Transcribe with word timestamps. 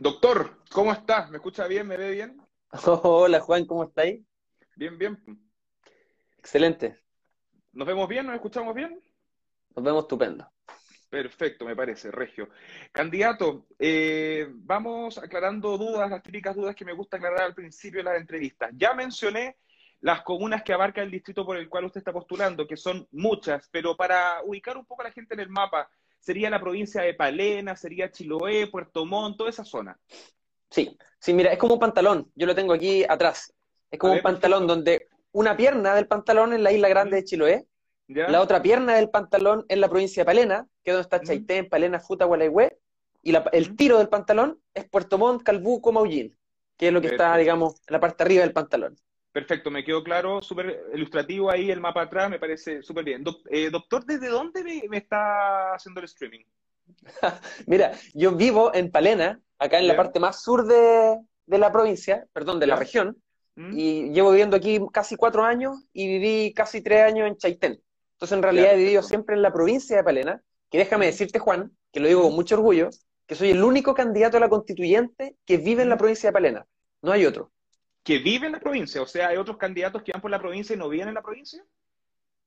Doctor, 0.00 0.62
¿cómo 0.70 0.92
estás? 0.92 1.28
¿Me 1.28 1.38
escucha 1.38 1.66
bien? 1.66 1.88
¿Me 1.88 1.96
ve 1.96 2.12
bien? 2.12 2.40
Hola 3.02 3.40
Juan, 3.40 3.64
¿cómo 3.64 3.82
estáis? 3.82 4.24
Bien, 4.76 4.96
bien. 4.96 5.18
Excelente, 6.38 7.00
¿Nos 7.72 7.86
vemos 7.86 8.08
bien? 8.08 8.24
¿Nos 8.26 8.36
escuchamos 8.36 8.76
bien? 8.76 9.00
nos 9.74 9.84
vemos 9.84 10.02
estupendo. 10.02 10.48
Perfecto, 11.10 11.64
me 11.64 11.74
parece, 11.74 12.12
Regio. 12.12 12.48
Candidato, 12.92 13.66
eh, 13.76 14.46
vamos 14.50 15.18
aclarando 15.18 15.76
dudas, 15.76 16.08
las 16.08 16.22
típicas 16.22 16.54
dudas 16.54 16.76
que 16.76 16.84
me 16.84 16.92
gusta 16.92 17.16
aclarar 17.16 17.42
al 17.42 17.54
principio 17.54 17.98
de 17.98 18.04
las 18.04 18.20
entrevistas. 18.20 18.70
Ya 18.74 18.94
mencioné 18.94 19.56
las 20.00 20.22
comunas 20.22 20.62
que 20.62 20.72
abarca 20.72 21.02
el 21.02 21.10
distrito 21.10 21.44
por 21.44 21.56
el 21.56 21.68
cual 21.68 21.86
usted 21.86 21.98
está 21.98 22.12
postulando, 22.12 22.68
que 22.68 22.76
son 22.76 23.06
muchas, 23.10 23.68
pero 23.72 23.96
para 23.96 24.42
ubicar 24.44 24.76
un 24.76 24.86
poco 24.86 25.02
a 25.02 25.06
la 25.06 25.12
gente 25.12 25.34
en 25.34 25.40
el 25.40 25.48
mapa, 25.48 25.90
sería 26.18 26.50
la 26.50 26.60
provincia 26.60 27.02
de 27.02 27.14
Palena, 27.14 27.76
sería 27.76 28.10
Chiloé, 28.10 28.66
Puerto 28.66 29.04
Montt, 29.06 29.36
toda 29.38 29.50
esa 29.50 29.64
zona. 29.64 29.98
Sí, 30.70 30.96
sí, 31.18 31.32
mira, 31.32 31.52
es 31.52 31.58
como 31.58 31.74
un 31.74 31.80
pantalón, 31.80 32.30
yo 32.34 32.46
lo 32.46 32.54
tengo 32.54 32.72
aquí 32.72 33.04
atrás. 33.08 33.52
Es 33.90 33.98
como 33.98 34.12
un 34.12 34.20
pantalón 34.20 34.66
perfecto. 34.66 34.74
donde 34.74 35.08
una 35.32 35.56
pierna 35.56 35.94
del 35.94 36.06
pantalón 36.06 36.52
es 36.52 36.60
la 36.60 36.72
isla 36.72 36.88
grande 36.88 37.16
de 37.16 37.24
Chiloé, 37.24 37.66
¿Ya? 38.08 38.28
la 38.28 38.40
otra 38.40 38.62
pierna 38.62 38.96
del 38.96 39.10
pantalón 39.10 39.64
es 39.68 39.78
la 39.78 39.88
provincia 39.88 40.22
de 40.22 40.26
Palena, 40.26 40.66
que 40.84 40.90
es 40.90 40.94
donde 40.94 41.02
está. 41.02 41.20
Chaitén, 41.20 41.68
Palena, 41.68 42.00
Futa, 42.00 42.24
Gualeguay, 42.24 42.70
y 43.22 43.32
la- 43.32 43.48
el 43.52 43.76
tiro 43.76 43.98
del 43.98 44.08
pantalón 44.08 44.60
es 44.74 44.88
Puerto 44.88 45.18
Montt, 45.18 45.42
Calbuco, 45.42 45.92
Maullín, 45.92 46.36
que 46.76 46.88
es 46.88 46.92
lo 46.92 47.00
que 47.00 47.08
está, 47.08 47.36
digamos, 47.36 47.74
en 47.86 47.92
la 47.92 48.00
parte 48.00 48.22
arriba 48.22 48.42
del 48.42 48.52
pantalón. 48.52 48.96
Perfecto, 49.38 49.70
me 49.70 49.84
quedó 49.84 50.02
claro, 50.02 50.42
súper 50.42 50.82
ilustrativo 50.92 51.48
ahí 51.48 51.70
el 51.70 51.80
mapa 51.80 52.02
atrás, 52.02 52.28
me 52.28 52.40
parece 52.40 52.82
súper 52.82 53.04
bien. 53.04 53.22
Eh, 53.48 53.70
doctor, 53.70 54.04
¿desde 54.04 54.26
dónde 54.26 54.64
me, 54.64 54.82
me 54.88 54.96
está 54.96 55.74
haciendo 55.74 56.00
el 56.00 56.06
streaming? 56.06 56.44
Mira, 57.68 57.92
yo 58.14 58.32
vivo 58.34 58.74
en 58.74 58.90
Palena, 58.90 59.40
acá 59.60 59.78
en 59.78 59.86
la 59.86 59.94
parte 59.94 60.18
más 60.18 60.42
sur 60.42 60.66
de, 60.66 61.20
de 61.46 61.58
la 61.58 61.70
provincia, 61.70 62.26
perdón, 62.32 62.58
de 62.58 62.66
la 62.66 62.74
región, 62.74 63.22
¿Mm? 63.54 63.78
y 63.78 64.10
llevo 64.10 64.30
viviendo 64.30 64.56
aquí 64.56 64.80
casi 64.92 65.14
cuatro 65.14 65.44
años 65.44 65.86
y 65.92 66.08
viví 66.08 66.52
casi 66.52 66.82
tres 66.82 67.04
años 67.04 67.28
en 67.28 67.36
Chaitén. 67.36 67.80
Entonces, 68.14 68.36
en 68.36 68.42
realidad, 68.42 68.70
Ya, 68.70 68.74
he 68.74 68.78
vivido 68.78 69.04
siempre 69.04 69.36
en 69.36 69.42
la 69.42 69.52
provincia 69.52 69.96
de 69.96 70.02
Palena, 70.02 70.42
que 70.68 70.78
déjame 70.78 71.06
Ujú. 71.06 71.12
decirte, 71.12 71.38
Juan, 71.38 71.70
que 71.92 72.00
lo 72.00 72.08
digo 72.08 72.22
con 72.22 72.34
mucho 72.34 72.56
orgullo, 72.56 72.88
que 73.24 73.36
soy 73.36 73.50
el 73.50 73.62
único 73.62 73.94
candidato 73.94 74.36
a 74.38 74.40
la 74.40 74.48
constituyente 74.48 75.36
que 75.44 75.58
vive 75.58 75.84
en 75.84 75.90
la 75.90 75.94
Ujú. 75.94 76.00
provincia 76.00 76.28
de 76.30 76.32
Palena. 76.32 76.66
No 77.02 77.12
hay 77.12 77.24
otro. 77.24 77.52
Que 78.02 78.18
vive 78.18 78.46
en 78.46 78.52
la 78.52 78.60
provincia, 78.60 79.02
o 79.02 79.06
sea, 79.06 79.28
hay 79.28 79.36
otros 79.36 79.56
candidatos 79.56 80.02
que 80.02 80.12
van 80.12 80.20
por 80.20 80.30
la 80.30 80.38
provincia 80.38 80.74
y 80.74 80.78
no 80.78 80.88
viven 80.88 81.08
en 81.08 81.14
la 81.14 81.22
provincia. 81.22 81.62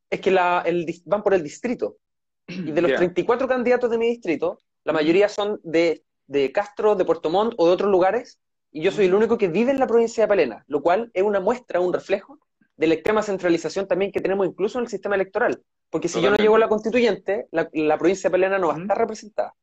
Es 0.09 0.19
que 0.19 0.31
la, 0.31 0.63
el, 0.65 0.85
van 1.05 1.23
por 1.23 1.33
el 1.33 1.43
distrito. 1.43 1.97
Y 2.47 2.71
de 2.71 2.81
los 2.81 2.91
Ya. 2.91 2.97
34 2.97 3.47
candidatos 3.47 3.89
de 3.89 3.97
mi 3.97 4.07
distrito, 4.07 4.59
la 4.83 4.93
mayoría 4.93 5.29
son 5.29 5.59
de, 5.63 6.03
de 6.27 6.51
Castro, 6.51 6.95
de 6.95 7.05
Puerto 7.05 7.29
Montt 7.29 7.53
o 7.57 7.67
de 7.67 7.73
otros 7.73 7.91
lugares, 7.91 8.39
y 8.71 8.81
yo 8.81 8.91
soy 8.91 9.05
el 9.05 9.13
único 9.13 9.37
que 9.37 9.49
vive 9.49 9.71
en 9.71 9.79
la 9.79 9.87
provincia 9.87 10.23
de 10.23 10.27
Palena, 10.27 10.63
lo 10.67 10.81
cual 10.81 11.11
es 11.13 11.23
una 11.23 11.39
muestra, 11.39 11.79
un 11.79 11.93
reflejo 11.93 12.39
de 12.77 12.87
la 12.87 12.93
extrema 12.95 13.21
centralización 13.21 13.87
también 13.87 14.11
que 14.11 14.21
tenemos 14.21 14.47
incluso 14.47 14.79
en 14.79 14.85
el 14.85 14.89
sistema 14.89 15.15
electoral. 15.15 15.61
Porque 15.89 16.07
si 16.07 16.21
yo 16.21 16.31
no 16.31 16.37
llego 16.37 16.55
a 16.55 16.59
la 16.59 16.69
constituyente, 16.69 17.47
la, 17.51 17.69
la 17.73 17.97
provincia 17.97 18.29
de 18.29 18.31
Palena 18.31 18.57
no 18.57 18.69
va 18.69 18.75
a 18.75 18.79
estar 18.79 18.97
representada. 18.97 19.53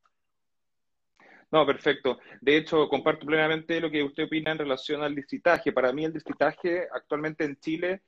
No, 1.51 1.65
perfecto. 1.65 2.19
De 2.41 2.57
hecho, 2.57 2.89
comparto 2.89 3.25
plenamente 3.25 3.81
lo 3.81 3.91
que 3.91 4.03
usted 4.03 4.25
opina 4.25 4.53
en 4.53 4.59
relación 4.59 5.03
al 5.03 5.15
distritaje. 5.15 5.73
Para 5.73 5.93
mí 5.93 6.05
el 6.05 6.13
distritaje 6.13 6.87
actualmente 6.93 7.45
en 7.45 7.57
Chile 7.59 8.03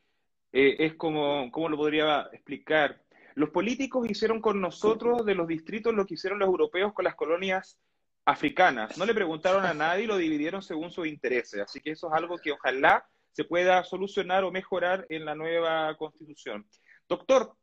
eh, 0.52 0.77
es 0.78 0.94
como, 0.94 1.50
¿cómo 1.50 1.69
lo 1.69 1.77
podría 1.77 2.28
explicar? 2.32 3.02
Los 3.34 3.50
políticos 3.50 4.08
hicieron 4.10 4.41
con 4.41 4.60
nosotros 4.60 5.24
de 5.24 5.34
los 5.34 5.47
distritos 5.47 5.94
lo 5.94 6.05
que 6.05 6.14
hicieron 6.14 6.38
los 6.38 6.48
europeos 6.48 6.92
con 6.92 7.05
las 7.05 7.14
colonias 7.14 7.78
africanas. 8.27 8.98
No 8.98 9.06
le 9.06 9.14
preguntaron 9.14 9.64
a 9.64 9.72
nadie 9.72 10.04
y 10.04 10.06
lo 10.06 10.19
dividieron 10.19 10.62
según 10.62 10.91
sus 10.91 11.06
intereses. 11.06 11.60
Así 11.60 11.80
que 11.80 11.92
eso 11.92 12.08
es 12.08 12.12
algo 12.12 12.36
que 12.36 12.52
ojalá 12.52 13.06
se 13.32 13.44
pueda 13.44 13.82
solucionar 13.84 14.44
o 14.44 14.50
mejorar 14.50 15.06
en 15.08 15.25
la 15.25 15.34
nueva 15.34 15.97
constitución. 15.97 16.66
Doctor, 17.08 17.56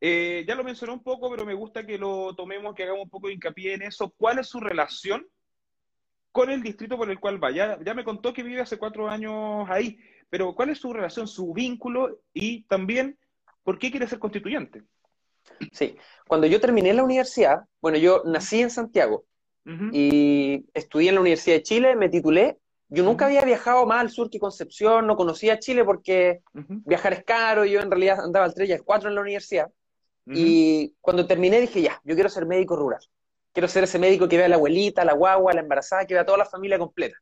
eh, 0.00 0.44
ya 0.46 0.54
lo 0.54 0.64
mencionó 0.64 0.94
un 0.94 1.02
poco, 1.02 1.30
pero 1.30 1.44
me 1.44 1.54
gusta 1.54 1.86
que 1.86 1.98
lo 1.98 2.34
tomemos, 2.34 2.74
que 2.74 2.84
hagamos 2.84 3.04
un 3.04 3.10
poco 3.10 3.28
de 3.28 3.34
hincapié 3.34 3.74
en 3.74 3.82
eso. 3.82 4.12
¿Cuál 4.16 4.38
es 4.38 4.48
su 4.48 4.60
relación 4.60 5.26
con 6.32 6.50
el 6.50 6.62
distrito 6.62 6.96
por 6.96 7.10
el 7.10 7.20
cual 7.20 7.42
va? 7.42 7.50
Ya, 7.50 7.78
ya 7.84 7.94
me 7.94 8.04
contó 8.04 8.32
que 8.32 8.42
vive 8.42 8.60
hace 8.60 8.78
cuatro 8.78 9.08
años 9.08 9.68
ahí, 9.68 9.98
pero 10.28 10.54
¿cuál 10.54 10.70
es 10.70 10.78
su 10.78 10.92
relación, 10.92 11.26
su 11.26 11.52
vínculo 11.52 12.20
y 12.32 12.64
también 12.64 13.18
por 13.62 13.78
qué 13.78 13.90
quiere 13.90 14.06
ser 14.06 14.18
constituyente? 14.18 14.82
Sí. 15.72 15.96
Cuando 16.26 16.46
yo 16.46 16.60
terminé 16.60 16.92
la 16.94 17.04
universidad, 17.04 17.64
bueno, 17.80 17.98
yo 17.98 18.22
nací 18.24 18.60
en 18.60 18.70
Santiago 18.70 19.24
y 19.92 20.66
estudié 20.74 21.10
en 21.10 21.14
la 21.14 21.20
Universidad 21.20 21.56
de 21.56 21.62
Chile, 21.62 21.96
me 21.96 22.08
titulé. 22.08 22.58
Yo 22.88 23.04
nunca 23.04 23.26
había 23.26 23.44
viajado 23.44 23.86
más 23.86 24.00
al 24.00 24.10
sur 24.10 24.28
que 24.28 24.40
Concepción, 24.40 25.06
no 25.06 25.16
conocía 25.16 25.60
Chile 25.60 25.84
porque 25.84 26.40
viajar 26.54 27.12
es 27.12 27.24
caro, 27.24 27.64
yo 27.64 27.80
en 27.80 27.90
realidad 27.90 28.20
andaba 28.20 28.46
al 28.46 28.54
3 28.54 28.68
y 28.68 28.72
al 28.72 28.82
4 28.82 29.08
en 29.08 29.14
la 29.14 29.20
universidad. 29.20 29.70
Y 30.32 30.94
cuando 31.00 31.26
terminé 31.26 31.60
dije, 31.60 31.82
ya, 31.82 32.00
yo 32.04 32.14
quiero 32.14 32.28
ser 32.28 32.46
médico 32.46 32.76
rural. 32.76 33.00
Quiero 33.52 33.68
ser 33.68 33.84
ese 33.84 33.98
médico 33.98 34.28
que 34.28 34.36
vea 34.36 34.46
a 34.46 34.48
la 34.48 34.56
abuelita, 34.56 35.02
a 35.02 35.04
la 35.04 35.14
guagua, 35.14 35.52
a 35.52 35.54
la 35.54 35.60
embarazada, 35.62 36.06
que 36.06 36.14
vea 36.14 36.22
a 36.22 36.26
toda 36.26 36.38
la 36.38 36.44
familia 36.46 36.78
completa. 36.78 37.16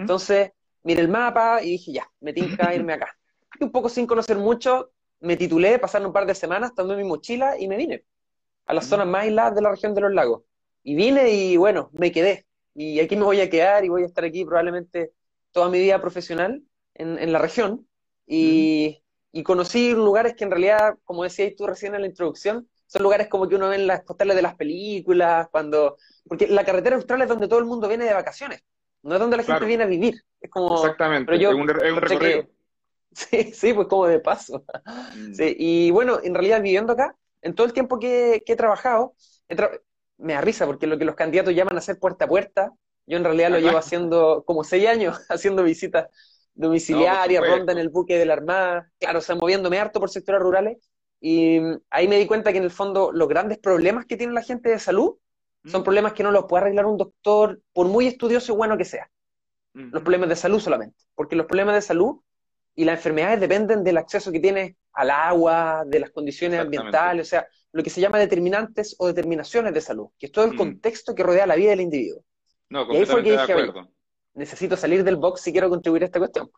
Entonces, 0.00 0.52
miré 0.82 1.02
el 1.02 1.08
mapa 1.08 1.62
y 1.62 1.70
dije, 1.70 1.92
ya, 1.92 2.10
me 2.20 2.32
tinca 2.32 2.74
irme 2.74 2.94
acá. 2.94 3.16
Y 3.58 3.64
un 3.64 3.72
poco 3.72 3.88
sin 3.88 4.06
conocer 4.06 4.36
mucho, 4.38 4.92
me 5.20 5.36
titulé, 5.36 5.78
pasaron 5.78 6.08
un 6.08 6.12
par 6.12 6.26
de 6.26 6.34
semanas, 6.34 6.74
tomé 6.74 6.96
mi 6.96 7.04
mochila 7.04 7.58
y 7.58 7.68
me 7.68 7.76
vine 7.76 8.04
a 8.66 8.74
las 8.74 8.86
Ujú. 8.86 8.90
zonas 8.90 9.06
más 9.06 9.22
aisladas 9.24 9.54
de 9.54 9.62
la 9.62 9.70
región 9.70 9.94
de 9.94 10.00
los 10.02 10.12
lagos. 10.14 10.42
Y 10.82 10.94
vine 10.96 11.30
y 11.30 11.56
bueno, 11.56 11.90
me 11.92 12.12
quedé. 12.12 12.46
Y 12.74 13.00
aquí 13.00 13.16
me 13.16 13.24
voy 13.24 13.40
a 13.40 13.50
quedar 13.50 13.84
y 13.84 13.88
voy 13.88 14.02
a 14.02 14.06
estar 14.06 14.24
aquí 14.24 14.44
probablemente 14.44 15.12
toda 15.52 15.70
mi 15.70 15.78
vida 15.78 16.00
profesional 16.00 16.62
en, 16.94 17.18
en 17.18 17.32
la 17.32 17.38
región. 17.38 17.88
Y, 18.26 19.03
y 19.34 19.42
conocí 19.42 19.92
lugares 19.92 20.34
que 20.36 20.44
en 20.44 20.50
realidad, 20.52 20.96
como 21.04 21.24
decías 21.24 21.52
tú 21.56 21.66
recién 21.66 21.94
en 21.94 22.02
la 22.02 22.06
introducción, 22.06 22.68
son 22.86 23.02
lugares 23.02 23.28
como 23.28 23.48
que 23.48 23.56
uno 23.56 23.68
ve 23.68 23.76
en 23.76 23.86
las 23.88 24.02
postales 24.04 24.36
de 24.36 24.42
las 24.42 24.54
películas, 24.56 25.48
cuando... 25.50 25.96
Porque 26.28 26.46
la 26.48 26.64
carretera 26.64 26.96
austral 26.96 27.22
es 27.22 27.28
donde 27.28 27.48
todo 27.48 27.58
el 27.58 27.64
mundo 27.66 27.88
viene 27.88 28.04
de 28.04 28.14
vacaciones, 28.14 28.62
no 29.02 29.14
es 29.14 29.20
donde 29.20 29.36
la 29.38 29.42
gente 29.42 29.52
Claro. 29.58 29.66
viene 29.66 29.84
a 29.84 29.86
vivir. 29.86 30.14
Es 30.40 30.50
como... 30.50 30.74
Exactamente, 30.74 31.26
pero 31.26 31.38
yo 31.38 31.50
es 31.50 31.56
un, 31.56 31.70
es 31.70 31.76
un 31.76 31.86
encontré 31.86 32.18
que- 32.18 32.24
recorrido. 32.26 32.48
Sí, 33.12 33.52
sí, 33.52 33.72
pues 33.74 33.86
como 33.88 34.06
de 34.06 34.20
paso. 34.20 34.64
Mm. 35.14 35.34
Sí, 35.34 35.56
y 35.58 35.90
bueno, 35.92 36.18
en 36.22 36.34
realidad 36.34 36.62
viviendo 36.62 36.92
acá, 36.92 37.16
en 37.42 37.54
todo 37.54 37.66
el 37.66 37.72
tiempo 37.72 37.98
que, 37.98 38.42
que 38.44 38.54
he 38.54 38.56
trabajado, 38.56 39.14
he 39.48 39.56
tra- 39.56 39.80
me 40.18 40.34
da 40.34 40.40
risa 40.40 40.66
porque 40.66 40.86
lo 40.86 40.98
que 40.98 41.04
los 41.04 41.14
candidatos 41.14 41.54
llaman 41.54 41.76
hacer 41.78 41.98
puerta 41.98 42.24
a 42.24 42.28
puerta, 42.28 42.72
yo 43.06 43.16
en 43.18 43.24
realidad 43.24 43.50
lo 43.50 43.58
llevo 43.58 43.78
haciendo 43.78 44.44
como 44.46 44.64
seis 44.64 44.88
años, 44.88 45.18
haciendo 45.28 45.62
visitas 45.62 46.08
domiciliarias, 46.54 47.40
supuesto. 47.40 47.56
ronda 47.58 47.72
en 47.72 47.78
el 47.78 47.88
buque 47.88 48.18
de 48.18 48.26
la 48.26 48.34
Armada, 48.34 48.90
claro, 48.98 49.18
o 49.18 49.22
sea, 49.22 49.34
moviéndome 49.36 49.78
harto 49.78 50.00
por 50.00 50.10
sectores 50.10 50.40
rurales, 50.42 50.78
y 51.20 51.60
mm, 51.60 51.80
ahí 51.90 52.08
me 52.08 52.18
di 52.18 52.26
cuenta 52.26 52.52
que 52.52 52.58
en 52.58 52.64
el 52.64 52.70
fondo 52.70 53.12
los 53.12 53.28
grandes 53.28 53.58
problemas 53.58 54.06
que 54.06 54.16
tiene 54.16 54.32
la 54.32 54.42
gente 54.42 54.70
de 54.70 54.78
salud 54.78 55.16
son 55.66 55.80
Mm. 55.80 55.84
problemas 55.84 56.12
que 56.12 56.22
no 56.22 56.30
los 56.30 56.44
puede 56.44 56.62
arreglar 56.64 56.86
un 56.86 56.98
doctor, 56.98 57.60
por 57.72 57.86
muy 57.88 58.06
estudioso 58.06 58.52
y 58.52 58.56
bueno 58.56 58.76
que 58.76 58.84
sea 58.84 59.10
Ujú. 59.74 59.88
los 59.92 60.02
problemas 60.02 60.28
de 60.28 60.36
salud 60.36 60.60
solamente, 60.60 60.96
porque 61.14 61.36
los 61.36 61.46
problemas 61.46 61.74
de 61.76 61.82
salud 61.82 62.20
y 62.74 62.84
las 62.84 62.98
enfermedades 62.98 63.40
dependen 63.40 63.84
del 63.84 63.96
acceso 63.98 64.30
que 64.32 64.40
tienes 64.40 64.74
al 64.92 65.10
agua, 65.10 65.84
de 65.86 66.00
las 66.00 66.10
condiciones 66.10 66.60
ambientales, 66.60 67.26
o 67.26 67.30
sea, 67.30 67.46
lo 67.72 67.82
que 67.82 67.90
se 67.90 68.00
llama 68.00 68.18
determinantes 68.18 68.94
o 68.98 69.06
determinaciones 69.06 69.72
de 69.74 69.80
salud, 69.80 70.08
que 70.18 70.26
es 70.26 70.32
todo 70.32 70.44
el 70.44 70.52
Mm. 70.52 70.56
contexto 70.58 71.14
que 71.14 71.22
rodea 71.22 71.46
la 71.46 71.56
vida 71.56 71.70
del 71.70 71.80
individuo. 71.80 72.24
No, 72.68 72.86
Y 72.90 72.96
ahí 72.96 73.06
fue 73.06 73.22
que 73.22 73.30
completamente 73.30 73.32
de 73.32 73.40
dije, 73.40 73.52
acuerdo. 73.52 73.93
Necesito 74.34 74.76
salir 74.76 75.04
del 75.04 75.16
box 75.16 75.40
si 75.42 75.52
quiero 75.52 75.68
contribuir 75.70 76.02
a 76.02 76.06
esta 76.06 76.18
cuestión. 76.18 76.50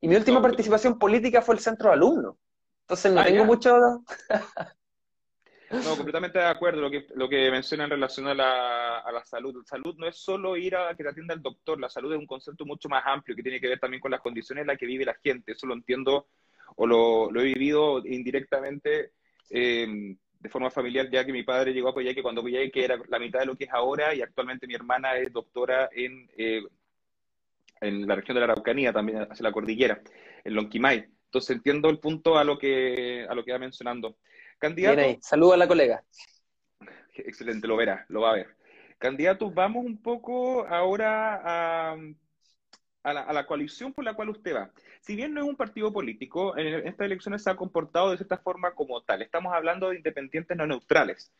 Y 0.00 0.08
mi 0.08 0.16
última 0.16 0.40
participación 0.42 0.98
política 0.98 1.42
fue 1.42 1.54
el 1.54 1.60
centro 1.60 1.88
de 1.88 1.94
alumnos. 1.94 2.36
Entonces 2.82 3.12
no 3.12 3.20
Ah, 3.20 3.24
tengo 3.24 3.38
ya. 3.40 3.44
mucho... 3.44 3.76
No, 5.70 5.96
completamente 5.96 6.38
de 6.38 6.44
acuerdo 6.44 6.80
lo 6.82 6.90
que, 6.90 7.06
lo 7.16 7.28
que 7.28 7.50
menciona 7.50 7.84
en 7.84 7.90
relación 7.90 8.28
a 8.28 8.34
la, 8.34 8.98
a 9.00 9.10
la 9.10 9.24
salud. 9.24 9.64
Salud 9.66 9.96
no 9.96 10.06
es 10.06 10.16
solo 10.16 10.56
ir 10.56 10.76
a 10.76 10.94
que 10.94 11.02
te 11.02 11.08
atienda 11.08 11.34
el 11.34 11.42
doctor, 11.42 11.80
la 11.80 11.88
salud 11.88 12.12
es 12.12 12.18
un 12.18 12.26
concepto 12.26 12.64
mucho 12.64 12.88
más 12.88 13.02
amplio 13.06 13.34
que 13.34 13.42
tiene 13.42 13.60
que 13.60 13.68
ver 13.68 13.80
también 13.80 14.00
con 14.00 14.10
las 14.12 14.20
condiciones 14.20 14.62
en 14.62 14.66
las 14.68 14.78
que 14.78 14.86
vive 14.86 15.04
la 15.04 15.16
gente. 15.24 15.52
Eso 15.52 15.66
lo 15.66 15.74
entiendo 15.74 16.28
o 16.76 16.86
lo, 16.86 17.30
lo 17.32 17.40
he 17.40 17.44
vivido 17.44 18.06
indirectamente 18.06 19.12
eh, 19.50 20.14
de 20.38 20.48
forma 20.48 20.70
familiar, 20.70 21.08
ya 21.10 21.24
que 21.24 21.32
mi 21.32 21.42
padre 21.42 21.72
llegó 21.72 21.88
a 21.88 21.94
Coyhaique 21.94 22.22
cuando 22.22 22.42
Coyhaique 22.42 22.84
era 22.84 22.98
la 23.08 23.18
mitad 23.18 23.40
de 23.40 23.46
lo 23.46 23.56
que 23.56 23.64
es 23.64 23.72
ahora 23.72 24.14
y 24.14 24.20
actualmente 24.22 24.66
mi 24.68 24.74
hermana 24.74 25.16
es 25.16 25.32
doctora 25.32 25.88
en, 25.92 26.30
eh, 26.36 26.62
en 27.84 28.06
la 28.06 28.16
región 28.16 28.34
de 28.34 28.40
la 28.40 28.52
Araucanía, 28.52 28.92
también 28.92 29.26
hacia 29.30 29.42
la 29.42 29.52
cordillera, 29.52 30.00
en 30.44 30.54
Lonquimay. 30.54 31.08
Entonces 31.26 31.56
entiendo 31.56 31.90
el 31.90 31.98
punto 31.98 32.38
a 32.38 32.44
lo 32.44 32.58
que, 32.58 33.26
a 33.28 33.34
lo 33.34 33.44
que 33.44 33.52
va 33.52 33.58
mencionando. 33.58 34.16
Candidato, 34.58 34.96
Bien 34.96 35.08
ahí, 35.10 35.18
saludo 35.20 35.52
a 35.52 35.56
la 35.56 35.68
colega. 35.68 36.04
Excelente, 37.14 37.66
lo 37.66 37.76
verá, 37.76 38.06
lo 38.08 38.22
va 38.22 38.30
a 38.30 38.34
ver. 38.34 38.56
Candidatos, 38.98 39.52
vamos 39.52 39.84
un 39.84 40.00
poco 40.00 40.66
ahora 40.66 41.40
a, 41.44 41.96
a 43.02 43.12
la, 43.12 43.20
a 43.22 43.32
la 43.32 43.46
coalición 43.46 43.92
por 43.92 44.04
la 44.04 44.14
cual 44.14 44.30
usted 44.30 44.54
va. 44.54 44.70
Si 45.00 45.16
bien 45.16 45.34
no 45.34 45.42
es 45.42 45.48
un 45.48 45.56
partido 45.56 45.92
político, 45.92 46.56
en 46.56 46.86
estas 46.86 47.06
elecciones 47.06 47.42
se 47.42 47.50
ha 47.50 47.56
comportado 47.56 48.10
de 48.10 48.16
cierta 48.16 48.38
forma 48.38 48.74
como 48.74 49.02
tal. 49.02 49.20
Estamos 49.20 49.52
hablando 49.52 49.90
de 49.90 49.96
independientes 49.96 50.56
no 50.56 50.66
neutrales. 50.66 51.32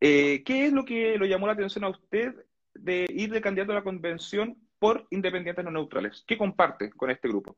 Eh, 0.00 0.42
¿Qué 0.44 0.66
es 0.66 0.72
lo 0.72 0.84
que 0.84 1.16
lo 1.16 1.26
llamó 1.26 1.46
la 1.46 1.52
atención 1.52 1.84
a 1.84 1.90
usted 1.90 2.34
de 2.74 3.06
ir 3.08 3.30
de 3.30 3.40
candidato 3.40 3.72
a 3.72 3.76
la 3.76 3.84
convención 3.84 4.58
por 4.84 5.06
independientes 5.08 5.64
no 5.64 5.70
neutrales. 5.70 6.22
¿Qué 6.26 6.36
comparte 6.36 6.90
con 6.90 7.10
este 7.10 7.26
grupo? 7.26 7.56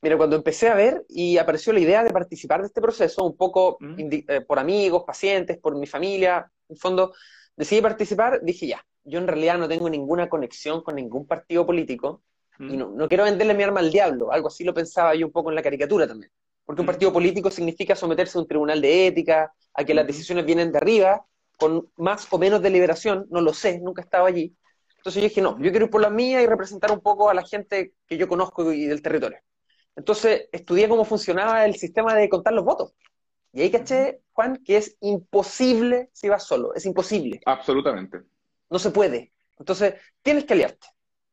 Mira, 0.00 0.16
cuando 0.16 0.36
empecé 0.36 0.68
a 0.68 0.76
ver 0.76 1.04
y 1.08 1.38
apareció 1.38 1.72
la 1.72 1.80
idea 1.80 2.04
de 2.04 2.10
participar 2.10 2.60
de 2.60 2.68
este 2.68 2.80
proceso, 2.80 3.24
un 3.24 3.36
poco 3.36 3.78
eh, 3.80 4.40
por 4.42 4.60
amigos, 4.60 5.02
pacientes, 5.04 5.58
por 5.58 5.76
mi 5.76 5.88
familia, 5.88 6.48
en 6.68 6.76
fondo, 6.76 7.14
decidí 7.56 7.80
participar, 7.80 8.42
dije 8.44 8.68
ya, 8.68 8.86
yo 9.02 9.18
en 9.18 9.26
realidad 9.26 9.58
no 9.58 9.66
tengo 9.66 9.90
ninguna 9.90 10.28
conexión 10.28 10.84
con 10.84 10.94
ningún 10.94 11.26
partido 11.26 11.66
político 11.66 12.22
y 12.60 12.76
no, 12.76 12.90
no, 12.90 13.08
quiero 13.08 13.24
venderle 13.24 13.52
mi 13.54 13.64
arma 13.64 13.80
al 13.80 13.90
diablo, 13.90 14.30
algo 14.30 14.46
así 14.46 14.62
lo 14.62 14.72
pensaba 14.72 15.16
yo 15.16 15.26
un 15.26 15.32
poco 15.32 15.50
en 15.50 15.56
la 15.56 15.62
caricatura 15.62 16.06
también, 16.06 16.30
porque 16.64 16.82
un 16.82 16.86
partido 16.86 17.12
político 17.12 17.50
significa 17.50 17.96
someterse 17.96 18.38
a 18.38 18.42
un 18.42 18.46
tribunal 18.46 18.80
de 18.80 19.08
ética, 19.08 19.52
a 19.74 19.82
que 19.82 19.94
las 19.94 20.06
decisiones 20.06 20.46
vienen 20.46 20.70
de 20.70 20.78
arriba, 20.78 21.26
con 21.58 21.90
más 21.96 22.28
o 22.30 22.38
menos 22.38 22.62
deliberación, 22.62 23.26
no 23.30 23.40
lo 23.40 23.52
sé, 23.52 23.80
nunca 23.80 24.02
he 24.02 24.04
estado 24.04 24.26
allí. 24.26 24.54
Entonces 25.04 25.22
yo 25.22 25.28
dije, 25.28 25.42
no, 25.42 25.58
yo 25.60 25.70
quiero 25.70 25.84
ir 25.84 25.90
por 25.90 26.00
la 26.00 26.08
mía 26.08 26.40
y 26.40 26.46
representar 26.46 26.90
un 26.90 27.00
poco 27.00 27.28
a 27.28 27.34
la 27.34 27.44
gente 27.44 27.92
que 28.06 28.16
yo 28.16 28.26
conozco 28.26 28.72
y 28.72 28.86
del 28.86 29.02
territorio. 29.02 29.38
Entonces 29.94 30.48
estudié 30.50 30.88
cómo 30.88 31.04
funcionaba 31.04 31.66
el 31.66 31.74
sistema 31.74 32.14
de 32.14 32.26
contar 32.30 32.54
los 32.54 32.64
votos. 32.64 32.94
Y 33.52 33.60
ahí 33.60 33.70
caché, 33.70 34.22
Juan, 34.32 34.56
que 34.64 34.78
es 34.78 34.96
imposible 35.00 36.08
si 36.14 36.30
vas 36.30 36.44
solo, 36.44 36.74
es 36.74 36.86
imposible. 36.86 37.42
Absolutamente. 37.44 38.22
No 38.70 38.78
se 38.78 38.92
puede. 38.92 39.34
Entonces, 39.58 39.94
tienes 40.22 40.46
que 40.46 40.54
aliarte. 40.54 40.86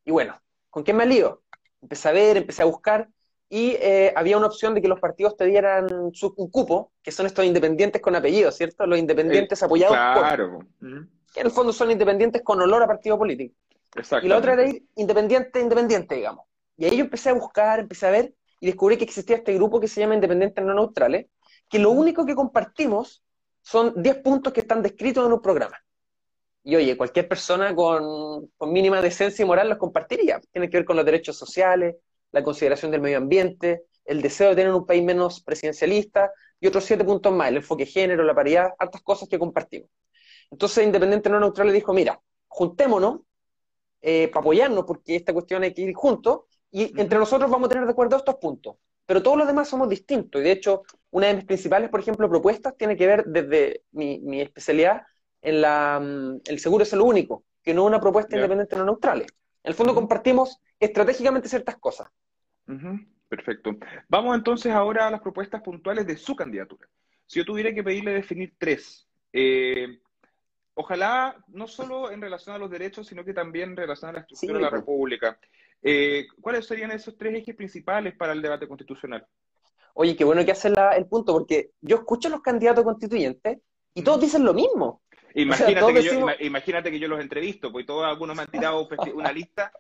Y 0.03 0.11
bueno, 0.11 0.37
¿con 0.69 0.83
qué 0.83 0.91
me 0.93 1.03
alío? 1.03 1.41
Empecé 1.81 2.09
a 2.09 2.11
ver, 2.11 2.35
empecé 2.35 2.63
a 2.63 2.65
buscar, 2.65 3.07
y 3.47 3.77
eh, 3.79 4.11
había 4.17 4.37
una 4.37 4.47
opción 4.47 4.73
de 4.73 4.81
que 4.81 4.89
los 4.89 4.99
partidos 4.99 5.37
te 5.37 5.45
dieran 5.45 5.87
un 5.93 6.49
cupo, 6.51 6.91
que 7.01 7.11
son 7.11 7.25
estos 7.25 7.45
independientes 7.45 8.01
con 8.01 8.17
apellido, 8.17 8.51
¿cierto? 8.51 8.85
Los 8.85 8.99
independientes 8.99 9.63
apoyados 9.63 9.95
claro. 9.95 10.59
Que 11.33 11.41
en 11.41 11.47
el 11.47 11.51
fondo 11.51 11.71
son 11.73 11.91
independientes 11.91 12.41
con 12.43 12.61
olor 12.61 12.83
a 12.83 12.87
partido 12.87 13.17
político. 13.17 13.55
Y 14.21 14.27
la 14.27 14.37
otra 14.37 14.53
era 14.53 14.71
independiente, 14.95 15.59
independiente, 15.59 16.15
digamos. 16.15 16.45
Y 16.77 16.85
ahí 16.85 16.97
yo 16.97 17.03
empecé 17.03 17.29
a 17.29 17.33
buscar, 17.33 17.79
empecé 17.79 18.07
a 18.07 18.11
ver, 18.11 18.33
y 18.59 18.67
descubrí 18.67 18.97
que 18.97 19.03
existía 19.03 19.37
este 19.37 19.53
grupo 19.53 19.79
que 19.79 19.87
se 19.87 19.99
llama 19.99 20.15
Independientes 20.15 20.63
No 20.63 20.73
Neutrales, 20.73 21.27
que 21.69 21.79
lo 21.79 21.91
único 21.91 22.25
que 22.25 22.35
compartimos 22.35 23.23
son 23.61 24.01
10 24.01 24.17
puntos 24.17 24.53
que 24.53 24.61
están 24.61 24.81
descritos 24.81 25.25
en 25.25 25.33
un 25.33 25.41
programa. 25.41 25.77
Y 26.63 26.75
oye, 26.75 26.95
cualquier 26.95 27.27
persona 27.27 27.75
con, 27.75 28.47
con, 28.57 28.71
mínima 28.71 29.01
decencia 29.01 29.43
y 29.43 29.47
moral 29.47 29.69
los 29.69 29.77
compartiría. 29.77 30.39
Tiene 30.51 30.69
que 30.69 30.77
ver 30.77 30.85
con 30.85 30.95
los 30.95 31.05
derechos 31.05 31.37
sociales, 31.37 31.95
la 32.31 32.43
consideración 32.43 32.91
del 32.91 33.01
medio 33.01 33.17
ambiente, 33.17 33.83
el 34.05 34.21
deseo 34.21 34.49
de 34.49 34.55
tener 34.55 34.73
un 34.73 34.85
país 34.85 35.03
menos 35.03 35.41
presidencialista 35.41 36.31
y 36.59 36.67
otros 36.67 36.85
siete 36.85 37.03
puntos 37.03 37.33
más, 37.33 37.49
el 37.49 37.57
enfoque 37.57 37.85
género, 37.85 38.23
la 38.23 38.35
paridad, 38.35 38.71
hartas 38.77 39.01
cosas 39.01 39.27
que 39.27 39.39
compartimos. 39.39 39.89
Entonces, 40.51 40.85
Independiente 40.85 41.29
No 41.29 41.39
Neutral 41.39 41.67
le 41.67 41.73
dijo, 41.73 41.93
mira, 41.93 42.21
juntémonos 42.47 43.21
eh, 44.01 44.27
para 44.27 44.41
apoyarnos, 44.41 44.85
porque 44.85 45.15
esta 45.15 45.33
cuestión 45.33 45.63
hay 45.63 45.73
que 45.73 45.81
ir 45.81 45.93
juntos, 45.93 46.41
y 46.69 46.99
entre 46.99 47.17
nosotros 47.17 47.49
vamos 47.49 47.67
a 47.67 47.69
tener 47.69 47.85
de 47.85 47.91
acuerdo 47.91 48.17
estos 48.17 48.35
puntos. 48.35 48.75
Pero 49.05 49.23
todos 49.23 49.37
los 49.37 49.47
demás 49.47 49.69
somos 49.69 49.89
distintos, 49.89 50.41
y 50.41 50.43
de 50.43 50.51
hecho, 50.51 50.83
una 51.09 51.27
de 51.27 51.35
mis 51.35 51.45
principales, 51.45 51.89
por 51.89 52.01
ejemplo, 52.01 52.29
propuestas 52.29 52.75
tiene 52.77 52.95
que 52.95 53.07
ver 53.07 53.25
desde 53.25 53.83
mi, 53.91 54.41
especialidad 54.41 55.03
en 55.41 55.61
la, 55.61 55.99
mm, 55.99 56.41
el 56.45 56.59
seguro 56.59 56.83
es 56.83 56.93
lo 56.93 57.05
único, 57.05 57.45
que 57.63 57.73
no 57.73 57.85
una 57.85 57.99
propuesta 57.99 58.35
independiente 58.35 58.75
no 58.75 58.85
neutrales. 58.85 59.27
En 59.63 59.69
el 59.69 59.75
fondo 59.75 59.95
compartimos 59.95 60.59
estratégicamente 60.79 61.47
ciertas 61.47 61.77
cosas. 61.77 62.09
Perfecto. 63.29 63.71
Vamos 64.09 64.35
entonces 64.35 64.73
ahora 64.73 65.07
a 65.07 65.11
las 65.11 65.21
propuestas 65.21 65.61
puntuales 65.61 66.05
de 66.05 66.17
su 66.17 66.35
candidatura. 66.35 66.89
Si 67.25 67.39
yo 67.39 67.45
tuviera 67.45 67.73
que 67.73 67.81
pedirle 67.83 68.11
definir 68.11 68.55
tres, 68.57 69.07
eh, 69.31 69.99
ojalá 70.73 71.35
no 71.47 71.67
solo 71.67 72.11
en 72.11 72.21
relación 72.21 72.55
a 72.55 72.59
los 72.59 72.69
derechos, 72.69 73.07
sino 73.07 73.23
que 73.23 73.33
también 73.33 73.71
en 73.71 73.77
relación 73.77 74.09
a 74.09 74.13
la 74.13 74.19
estructura 74.21 74.53
de 74.55 74.63
la 74.63 74.69
República. 74.69 75.39
Eh, 75.81 76.27
¿Cuáles 76.39 76.65
serían 76.65 76.91
esos 76.91 77.17
tres 77.17 77.35
ejes 77.35 77.55
principales 77.55 78.15
para 78.15 78.33
el 78.33 78.41
debate 78.41 78.67
constitucional? 78.67 79.25
Oye, 79.93 80.15
qué 80.15 80.23
bueno 80.23 80.45
que 80.45 80.51
hacen 80.51 80.75
el 80.95 81.05
punto, 81.07 81.33
porque 81.33 81.71
yo 81.81 81.97
escucho 81.97 82.27
a 82.27 82.31
los 82.31 82.41
candidatos 82.41 82.83
constituyentes 82.83 83.59
y 83.93 84.01
todos 84.03 84.21
dicen 84.21 84.45
lo 84.45 84.53
mismo. 84.53 85.01
Imagínate, 85.33 85.93
que 85.93 86.03
yo, 86.03 86.27
imagínate 86.39 86.91
que 86.91 86.99
yo 86.99 87.07
los 87.07 87.19
entrevisto, 87.19 87.71
porque 87.71 87.85
todos 87.85 88.05
algunos 88.05 88.35
me 88.35 88.43
han 88.43 88.51
tirado 88.51 88.87
una 89.13 89.31
lista 89.31 89.71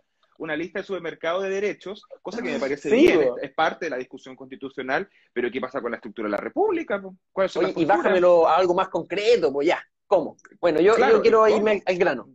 una 0.41 0.55
lista 0.55 0.79
de 0.79 0.85
supermercado 0.85 1.41
de 1.41 1.51
derechos, 1.51 2.03
cosa 2.23 2.41
que 2.41 2.51
me 2.51 2.59
parece 2.59 2.89
bien, 2.89 3.29
es, 3.39 3.53
parte 3.53 3.85
de 3.85 3.91
la 3.91 3.97
discusión 3.97 4.35
constitucional, 4.35 5.07
pero 5.31 5.51
¿qué 5.51 5.61
pasa 5.61 5.79
con 5.81 5.91
la 5.91 5.97
estructura 5.97 6.27
de 6.27 6.31
la 6.31 6.37
República? 6.37 6.99
y 7.75 7.85
bájamelo 7.85 8.47
a 8.47 8.57
algo 8.57 8.73
más 8.73 8.89
concreto, 8.89 9.53
pues 9.53 9.67
ya, 9.67 9.85
¿cómo? 10.11 10.35
Bueno, 10.59 10.81
yo, 10.81 10.95
quiero 11.21 11.47
irme 11.47 11.81
al, 11.85 11.97
grano. 11.97 12.27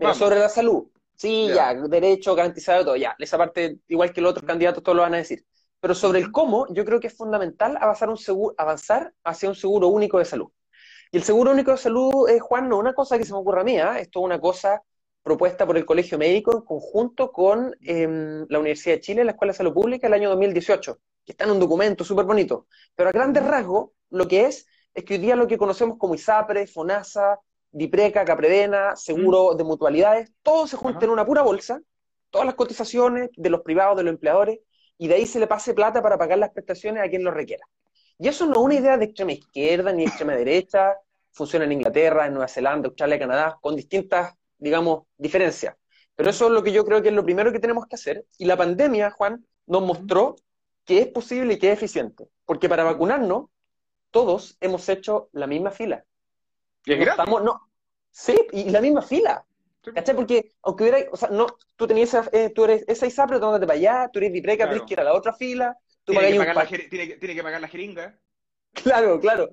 Pero 0.00 0.14
sobre 0.14 0.40
la 0.40 0.48
salud, 0.48 0.88
sí, 1.14 1.48
ya. 1.54 1.72
derecho 1.72 2.34
garantizado, 2.34 2.84
todo, 2.84 2.96
ya, 2.96 3.14
esa 3.20 3.38
parte, 3.38 3.78
igual 3.86 4.12
que 4.12 4.20
los 4.20 4.32
otros 4.32 4.44
candidatos, 4.44 4.82
todos 4.82 4.96
lo 4.96 5.02
van 5.02 5.14
a 5.14 5.18
decir. 5.18 5.46
Pero 5.78 5.94
sobre 5.94 6.18
el 6.18 6.32
cómo, 6.32 6.66
yo 6.74 6.84
creo 6.84 6.98
que 6.98 7.06
es 7.06 7.16
fundamental 7.16 7.78
avanzar, 7.80 8.08
un 8.08 8.16
seguro, 8.16 8.56
avanzar 8.58 9.14
hacia 9.22 9.48
un 9.48 9.54
seguro 9.54 9.88
único 9.88 10.18
de 10.18 10.24
salud. 10.24 10.48
Y 11.12 11.18
el 11.18 11.22
seguro 11.22 11.52
único 11.52 11.70
de 11.70 11.76
salud, 11.76 12.28
eh, 12.28 12.40
Juan, 12.40 12.68
no 12.68 12.78
una 12.78 12.94
cosa 12.94 13.16
que 13.16 13.24
se 13.24 13.32
me 13.32 13.38
ocurra 13.38 13.60
a 13.60 13.64
mí, 13.64 13.78
¿eh? 13.78 14.00
esto 14.00 14.18
es 14.18 14.24
una 14.24 14.40
cosa 14.40 14.82
propuesta 15.22 15.64
por 15.64 15.76
el 15.76 15.86
Colegio 15.86 16.18
Médico 16.18 16.56
en 16.56 16.62
conjunto 16.62 17.30
con 17.30 17.76
em, 17.80 18.44
la 18.48 18.58
Universidad 18.58 18.96
de 18.96 19.00
Chile, 19.00 19.24
la 19.24 19.32
Escuela 19.32 19.52
de 19.52 19.58
Salud 19.58 19.72
Pública, 19.72 20.08
el 20.08 20.14
año 20.14 20.30
2018, 20.30 20.98
que 21.24 21.32
está 21.32 21.44
en 21.44 21.52
un 21.52 21.60
documento 21.60 22.02
súper 22.02 22.24
bonito. 22.24 22.66
Pero 22.96 23.10
a 23.10 23.12
grandes 23.12 23.44
rasgos, 23.44 23.90
lo 24.10 24.26
que 24.26 24.46
es, 24.46 24.66
es 24.94 25.04
que 25.04 25.14
hoy 25.14 25.20
día 25.20 25.36
lo 25.36 25.46
que 25.46 25.58
conocemos 25.58 25.98
como 25.98 26.14
ISAPRE, 26.14 26.66
FONASA, 26.66 27.40
DIPRECA, 27.72 28.24
CAPREDENA, 28.24 28.96
seguro 28.96 29.52
mm. 29.52 29.56
de 29.56 29.64
mutualidades, 29.64 30.32
todo 30.42 30.66
se 30.66 30.76
junta 30.76 31.04
en 31.04 31.10
una 31.10 31.26
pura 31.26 31.42
bolsa, 31.42 31.80
todas 32.30 32.46
las 32.46 32.54
cotizaciones 32.54 33.30
de 33.36 33.50
los 33.50 33.62
privados, 33.62 33.96
de 33.96 34.04
los 34.04 34.12
empleadores, 34.12 34.60
y 34.96 35.08
de 35.08 35.16
ahí 35.16 35.26
se 35.26 35.40
le 35.40 35.46
pase 35.46 35.74
plata 35.74 36.00
para 36.00 36.16
pagar 36.16 36.38
las 36.38 36.50
prestaciones 36.50 37.02
a 37.02 37.08
quien 37.08 37.24
lo 37.24 37.32
requiera. 37.32 37.66
Y 38.18 38.28
eso 38.28 38.46
no 38.46 38.52
es 38.52 38.58
una 38.58 38.74
idea 38.74 38.96
de 38.96 39.06
extrema 39.06 39.32
izquierda 39.32 39.92
ni 39.92 40.04
extrema 40.04 40.36
derecha, 40.36 40.94
funciona 41.32 41.64
en 41.64 41.72
Inglaterra, 41.72 42.26
en 42.26 42.34
Nueva 42.34 42.46
Zelanda, 42.46 42.86
Australia, 42.86 43.18
Canadá, 43.18 43.58
con 43.60 43.74
distintas 43.74 44.34
digamos, 44.64 45.04
diferencia. 45.18 45.76
Pero 46.16 46.30
eso 46.30 46.46
es 46.46 46.52
lo 46.52 46.62
que 46.62 46.72
yo 46.72 46.84
creo 46.84 47.02
que 47.02 47.08
es 47.08 47.14
lo 47.14 47.24
primero 47.24 47.52
que 47.52 47.58
tenemos 47.58 47.86
que 47.86 47.96
hacer. 47.96 48.24
Y 48.38 48.46
la 48.46 48.56
pandemia, 48.56 49.10
Juan, 49.10 49.44
nos 49.66 49.82
mostró 49.82 50.36
que 50.84 51.00
es 51.00 51.08
posible 51.08 51.54
y 51.54 51.58
que 51.58 51.68
es 51.68 51.74
eficiente. 51.74 52.28
Porque 52.44 52.68
para 52.68 52.84
vacunarnos, 52.84 53.46
todos 54.14 54.56
hemos 54.60 54.88
hecho 54.88 55.28
la 55.32 55.48
misma 55.48 55.72
fila. 55.72 56.04
¿Y 56.86 56.92
es 56.92 57.08
estamos, 57.08 57.42
no, 57.42 57.68
Sí, 58.12 58.36
y 58.52 58.70
la 58.70 58.80
misma 58.80 59.02
fila. 59.02 59.44
¿Cachai? 59.82 60.14
Porque 60.14 60.52
aunque 60.62 60.84
hubiera, 60.84 60.98
o 61.10 61.16
sea, 61.16 61.30
no, 61.30 61.46
tú 61.74 61.88
tenías 61.88 62.14
eh, 62.32 62.50
tú 62.54 62.64
eres 62.64 62.84
esa 62.86 63.06
ISAPRE, 63.06 63.40
tú 63.40 63.50
para 63.50 63.72
allá, 63.72 64.08
tú 64.12 64.20
eres 64.20 64.32
Dipreca, 64.32 64.68
claro. 64.68 64.86
que 64.86 64.94
era 64.94 65.02
la 65.02 65.14
otra 65.14 65.32
fila. 65.32 65.76
Tú 66.04 66.12
tiene, 66.12 66.30
que 66.30 66.38
pagar 66.38 66.54
la, 66.54 66.66
tiene, 66.66 67.16
tiene 67.16 67.34
que 67.34 67.42
pagar 67.42 67.60
la 67.60 67.68
jeringa. 67.68 68.18
Claro, 68.82 69.20
claro. 69.20 69.50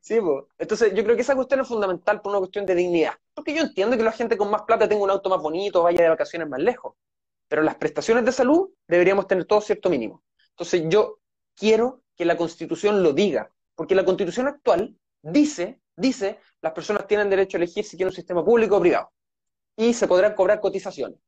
Sí, 0.00 0.20
pues. 0.20 0.44
Entonces, 0.58 0.92
yo 0.94 1.04
creo 1.04 1.14
que 1.14 1.22
esa 1.22 1.36
cuestión 1.36 1.60
es 1.60 1.68
fundamental 1.68 2.20
por 2.20 2.30
una 2.30 2.40
cuestión 2.40 2.66
de 2.66 2.74
dignidad. 2.74 3.12
Porque 3.32 3.54
yo 3.54 3.62
entiendo 3.62 3.96
que 3.96 4.02
la 4.02 4.10
gente 4.10 4.36
con 4.36 4.50
más 4.50 4.62
plata 4.62 4.88
tenga 4.88 5.04
un 5.04 5.10
auto 5.10 5.30
más 5.30 5.40
bonito, 5.40 5.84
vaya 5.84 6.02
de 6.02 6.08
vacaciones 6.08 6.48
más 6.48 6.60
lejos. 6.60 6.96
Pero 7.46 7.62
las 7.62 7.76
prestaciones 7.76 8.24
de 8.24 8.32
salud 8.32 8.70
deberíamos 8.88 9.28
tener 9.28 9.44
todo 9.44 9.60
cierto 9.60 9.90
mínimo. 9.90 10.24
Entonces, 10.50 10.82
yo 10.88 11.20
quiero 11.54 12.02
que 12.16 12.24
la 12.24 12.36
Constitución 12.36 13.02
lo 13.04 13.12
diga. 13.12 13.53
Porque 13.74 13.94
la 13.94 14.04
Constitución 14.04 14.46
actual 14.46 14.96
dice, 15.22 15.80
dice, 15.96 16.38
las 16.60 16.72
personas 16.72 17.06
tienen 17.06 17.30
derecho 17.30 17.56
a 17.56 17.58
elegir 17.58 17.84
si 17.84 17.96
quieren 17.96 18.10
un 18.10 18.16
sistema 18.16 18.44
público 18.44 18.76
o 18.76 18.80
privado. 18.80 19.10
Y 19.76 19.94
se 19.94 20.06
podrán 20.06 20.34
cobrar 20.34 20.60
cotizaciones. 20.60 21.18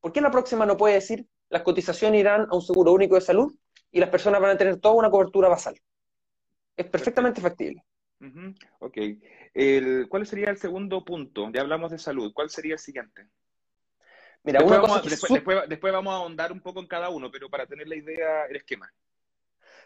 ¿Por 0.00 0.12
qué 0.12 0.20
la 0.20 0.30
próxima 0.30 0.66
no 0.66 0.76
puede 0.76 0.94
decir 0.94 1.26
las 1.48 1.62
cotizaciones 1.62 2.20
irán 2.20 2.46
a 2.50 2.54
un 2.54 2.62
seguro 2.62 2.92
único 2.92 3.14
de 3.14 3.20
salud 3.20 3.54
y 3.90 4.00
las 4.00 4.10
personas 4.10 4.40
van 4.40 4.50
a 4.50 4.58
tener 4.58 4.78
toda 4.78 4.94
una 4.94 5.10
cobertura 5.10 5.48
basal? 5.48 5.80
Es 6.76 6.86
perfectamente 6.86 7.40
factible. 7.40 7.84
Ok. 8.78 8.98
¿Cuál 10.08 10.26
sería 10.26 10.50
el 10.50 10.58
segundo 10.58 11.04
punto? 11.04 11.50
Ya 11.52 11.62
hablamos 11.62 11.90
de 11.90 11.98
salud. 11.98 12.32
¿Cuál 12.34 12.50
sería 12.50 12.74
el 12.74 12.78
siguiente? 12.78 13.28
Mira, 14.42 14.60
después, 14.60 14.80
vamos, 14.80 15.02
después, 15.68 15.92
vamos 15.92 16.12
a 16.12 16.16
ahondar 16.16 16.52
un 16.52 16.60
poco 16.60 16.80
en 16.80 16.86
cada 16.86 17.10
uno, 17.10 17.30
pero 17.30 17.50
para 17.50 17.66
tener 17.66 17.86
la 17.88 17.96
idea, 17.96 18.46
el 18.46 18.56
esquema. 18.56 18.90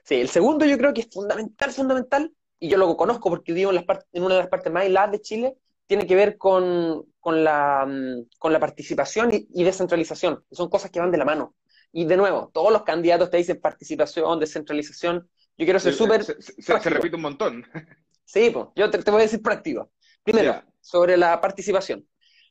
Sí, 0.05 0.17
el 0.17 0.29
segundo 0.29 0.67
yo 0.67 0.77
creo 0.77 0.93
que 0.93 1.01
es 1.01 1.09
fundamental, 1.11 1.73
fundamental, 1.73 2.33
y 2.59 2.69
yo 2.69 2.77
lo 2.77 2.97
conozco 2.97 3.31
porque 3.31 3.53
vivo 3.53 3.73
en, 3.73 3.85
en 4.13 4.23
una 4.23 4.35
de 4.35 4.41
las 4.41 4.51
partes 4.51 4.73
más 4.73 4.85
aisladas 4.85 5.13
de 5.13 5.21
Chile, 5.21 5.57
tiene 5.87 6.07
que 6.07 6.15
ver 6.15 6.39
con, 6.39 7.05
la, 7.25 7.87
mm, 7.87 8.29
con 8.39 8.53
la 8.53 8.61
participación 8.61 9.33
y, 9.35 9.49
y, 9.55 9.65
descentralización. 9.65 10.45
Son 10.51 10.69
cosas 10.69 10.91
que 10.91 11.01
van 11.01 11.11
de 11.11 11.19
la 11.19 11.25
mano. 11.25 11.55
Y 11.93 12.05
de 12.05 12.17
nuevo, 12.17 12.51
todos 12.53 12.73
los 12.73 12.83
candidatos 12.83 13.31
te 13.31 13.37
dicen 13.39 13.61
participación, 13.61 14.39
descentralización. 14.41 15.29
Yo 15.57 15.65
quiero 15.65 15.79
ser 15.79 15.95
súper. 15.95 16.25
Se, 16.25 16.79
repite 16.91 17.17
un 17.17 17.23
montón. 17.23 17.65
Sí, 18.25 18.51
pues, 18.51 18.67
yo 18.75 18.91
te, 18.91 18.99
voy 19.11 19.21
a 19.21 19.25
decir 19.25 19.43
práctico. 19.43 19.91
Primero, 20.23 20.63
sobre 20.81 21.17
la 21.17 21.41
participación. 21.41 22.07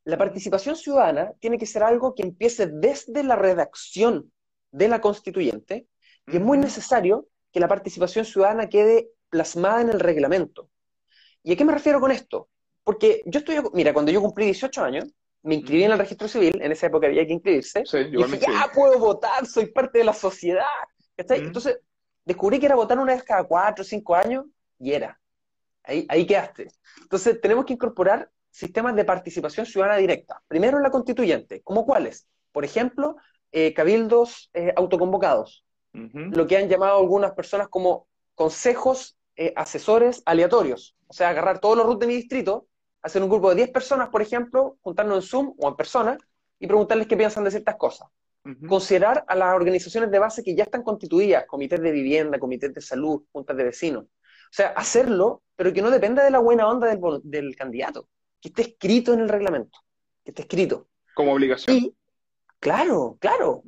La 0.05 0.17
participación 0.17 0.75
ciudadana 0.75 1.33
tiene 1.39 1.57
que 1.57 1.65
ser 1.65 1.83
algo 1.83 2.13
que 2.13 2.24
empiece 2.24 2.67
desde 2.67 3.24
la 3.24 3.36
redacción 3.36 4.31
de 4.72 4.88
la 4.88 5.01
constituyente 5.01 5.88
y 6.27 6.38
es 6.38 6.41
muy 6.41 6.57
necesario 6.57 7.27
que 7.53 7.60
la 7.60 7.67
participación 7.67 8.25
ciudadana 8.25 8.67
quede 8.67 9.12
plasmada 9.29 9.81
en 9.81 9.89
el 9.89 10.00
reglamento. 10.00 10.69
¿Y 11.43 11.53
a 11.53 11.55
qué 11.55 11.63
me 11.63 11.74
refiero 11.74 12.01
con 12.01 12.12
esto? 12.12 12.50
Porque 12.83 13.22
yo 13.25 13.39
estoy, 13.39 13.57
mira, 13.74 13.93
cuando 13.93 14.12
yo 14.12 14.22
cumplí 14.22 14.45
18 14.45 14.83
años, 14.83 15.05
me 15.43 15.55
inscribí 15.55 15.83
en 15.83 15.91
el 15.91 16.00
registro 16.00 16.27
civil, 16.27 16.60
en 16.62 16.72
esa 16.72 16.88
época 16.88 17.07
había 17.07 17.25
que 17.25 17.33
inscribirse, 17.33 17.83
Sí, 17.86 17.98
y 17.98 18.15
dije, 18.15 18.39
ya 18.39 18.72
puedo 18.74 18.98
votar, 18.98 19.45
soy 19.45 19.67
parte 19.67 20.00
de 20.00 20.05
la 20.05 20.13
sociedad. 20.13 20.65
Mm. 21.17 21.33
Entonces, 21.33 21.79
descubrí 22.25 22.60
que 22.60 22.65
era 22.65 22.75
votar 22.75 22.98
una 22.98 23.13
vez 23.13 23.24
cada 23.24 23.43
cuatro 23.43 23.83
o 23.83 23.86
cinco 23.86 24.15
años, 24.15 24.45
y 24.79 24.93
era. 24.93 25.19
Ahí, 25.83 26.05
ahí 26.10 26.25
quedaste. 26.25 26.69
Entonces, 27.01 27.39
tenemos 27.39 27.65
que 27.65 27.74
incorporar 27.74 28.29
sistemas 28.50 28.95
de 28.95 29.05
participación 29.05 29.65
ciudadana 29.65 29.98
directa. 29.98 30.41
Primero 30.48 30.77
en 30.77 30.83
la 30.83 30.91
constituyente, 30.91 31.62
¿como 31.62 31.86
cuáles? 31.86 32.27
Por 32.51 32.63
ejemplo, 32.63 33.17
eh, 33.51 33.74
cabildos 33.74 34.50
eh, 34.53 34.74
autoconvocados, 34.75 35.62
Lo 35.93 36.47
que 36.47 36.57
han 36.57 36.69
llamado 36.69 36.97
algunas 36.97 37.33
personas 37.33 37.67
como 37.67 38.07
consejos 38.35 39.17
eh, 39.35 39.53
asesores 39.55 40.21
aleatorios. 40.25 40.95
O 41.07 41.13
sea, 41.13 41.29
agarrar 41.29 41.59
todos 41.59 41.77
los 41.77 41.85
RUT 41.85 42.01
de 42.01 42.07
mi 42.07 42.15
distrito, 42.15 42.67
hacer 43.01 43.21
un 43.21 43.29
grupo 43.29 43.50
de 43.50 43.55
10 43.55 43.69
personas, 43.71 44.09
por 44.09 44.21
ejemplo, 44.21 44.77
juntarnos 44.81 45.23
en 45.23 45.29
Zoom 45.29 45.55
o 45.57 45.67
en 45.67 45.75
persona 45.75 46.17
y 46.59 46.67
preguntarles 46.67 47.07
qué 47.07 47.17
piensan 47.17 47.43
de 47.43 47.51
ciertas 47.51 47.75
cosas. 47.75 48.07
Considerar 48.67 49.23
a 49.27 49.35
las 49.35 49.55
organizaciones 49.55 50.12
de 50.12 50.19
base 50.19 50.43
que 50.43 50.53
ya 50.53 50.65
están 50.65 50.83
constituidas, 50.83 51.45
comités 51.45 51.81
de 51.81 51.91
vivienda, 51.91 52.38
comités 52.39 52.73
de 52.73 52.81
salud, 52.81 53.23
juntas 53.31 53.55
de 53.55 53.63
vecinos. 53.63 54.03
O 54.03 54.55
sea, 54.55 54.67
hacerlo, 54.69 55.43
pero 55.55 55.71
que 55.71 55.81
no 55.81 55.89
dependa 55.89 56.23
de 56.23 56.29
la 56.29 56.39
buena 56.39 56.67
onda 56.67 56.93
del, 57.23 57.55
candidato, 57.55 58.09
que 58.41 58.50
esté 58.50 58.63
escrito 58.63 59.13
en 59.13 59.21
el 59.21 59.29
reglamento, 59.29 59.79
que 60.25 60.31
esté 60.31 60.41
escrito. 60.41 60.89
Como 61.15 61.31
obligación. 61.33 61.77
Y, 61.77 61.95
claro, 62.59 63.17
claro. 63.19 63.63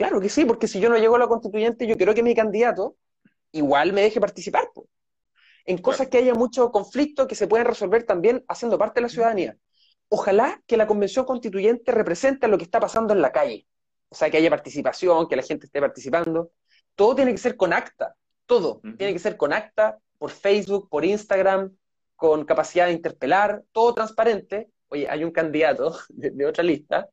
Claro 0.00 0.18
que 0.18 0.30
sí, 0.30 0.46
porque 0.46 0.66
si 0.66 0.80
yo 0.80 0.88
no 0.88 0.96
llego 0.96 1.16
a 1.16 1.18
la 1.18 1.28
constituyente, 1.28 1.86
yo 1.86 1.94
quiero 1.98 2.14
que 2.14 2.22
mi 2.22 2.34
candidato 2.34 2.96
igual 3.52 3.92
me 3.92 4.00
deje 4.00 4.18
participar, 4.18 4.70
po. 4.74 4.88
En 5.66 5.76
cosas 5.76 6.08
que 6.08 6.16
haya 6.16 6.32
mucho 6.32 6.70
conflicto 6.70 7.26
que 7.26 7.34
se 7.34 7.46
pueden 7.46 7.66
resolver 7.66 8.04
también 8.04 8.42
haciendo 8.48 8.78
parte 8.78 9.00
de 9.00 9.02
la 9.02 9.08
ciudadanía. 9.10 9.58
Ojalá 10.08 10.62
que 10.66 10.78
la 10.78 10.86
convención 10.86 11.26
constituyente 11.26 11.92
represente 11.92 12.48
lo 12.48 12.56
que 12.56 12.64
está 12.64 12.80
pasando 12.80 13.12
en 13.12 13.20
la 13.20 13.30
calle. 13.30 13.66
O 14.08 14.14
sea, 14.14 14.30
que 14.30 14.38
haya 14.38 14.48
participación, 14.48 15.28
que 15.28 15.36
la 15.36 15.42
gente 15.42 15.66
esté 15.66 15.80
participando. 15.80 16.50
Todo 16.94 17.14
tiene 17.14 17.32
que 17.32 17.36
ser 17.36 17.58
con 17.58 17.74
acta, 17.74 18.14
todo. 18.46 18.80
Tiene 18.96 19.12
que 19.12 19.18
ser 19.18 19.36
con 19.36 19.52
acta, 19.52 19.98
por 20.16 20.30
Facebook, 20.30 20.88
por 20.88 21.04
Instagram, 21.04 21.76
con 22.16 22.46
capacidad 22.46 22.86
de 22.86 22.92
interpelar, 22.92 23.64
todo 23.70 23.92
transparente. 23.92 24.70
Oye, 24.88 25.06
hay 25.10 25.24
un 25.24 25.30
candidato 25.30 25.94
de, 26.08 26.30
de 26.30 26.46
otra 26.46 26.64
lista 26.64 27.06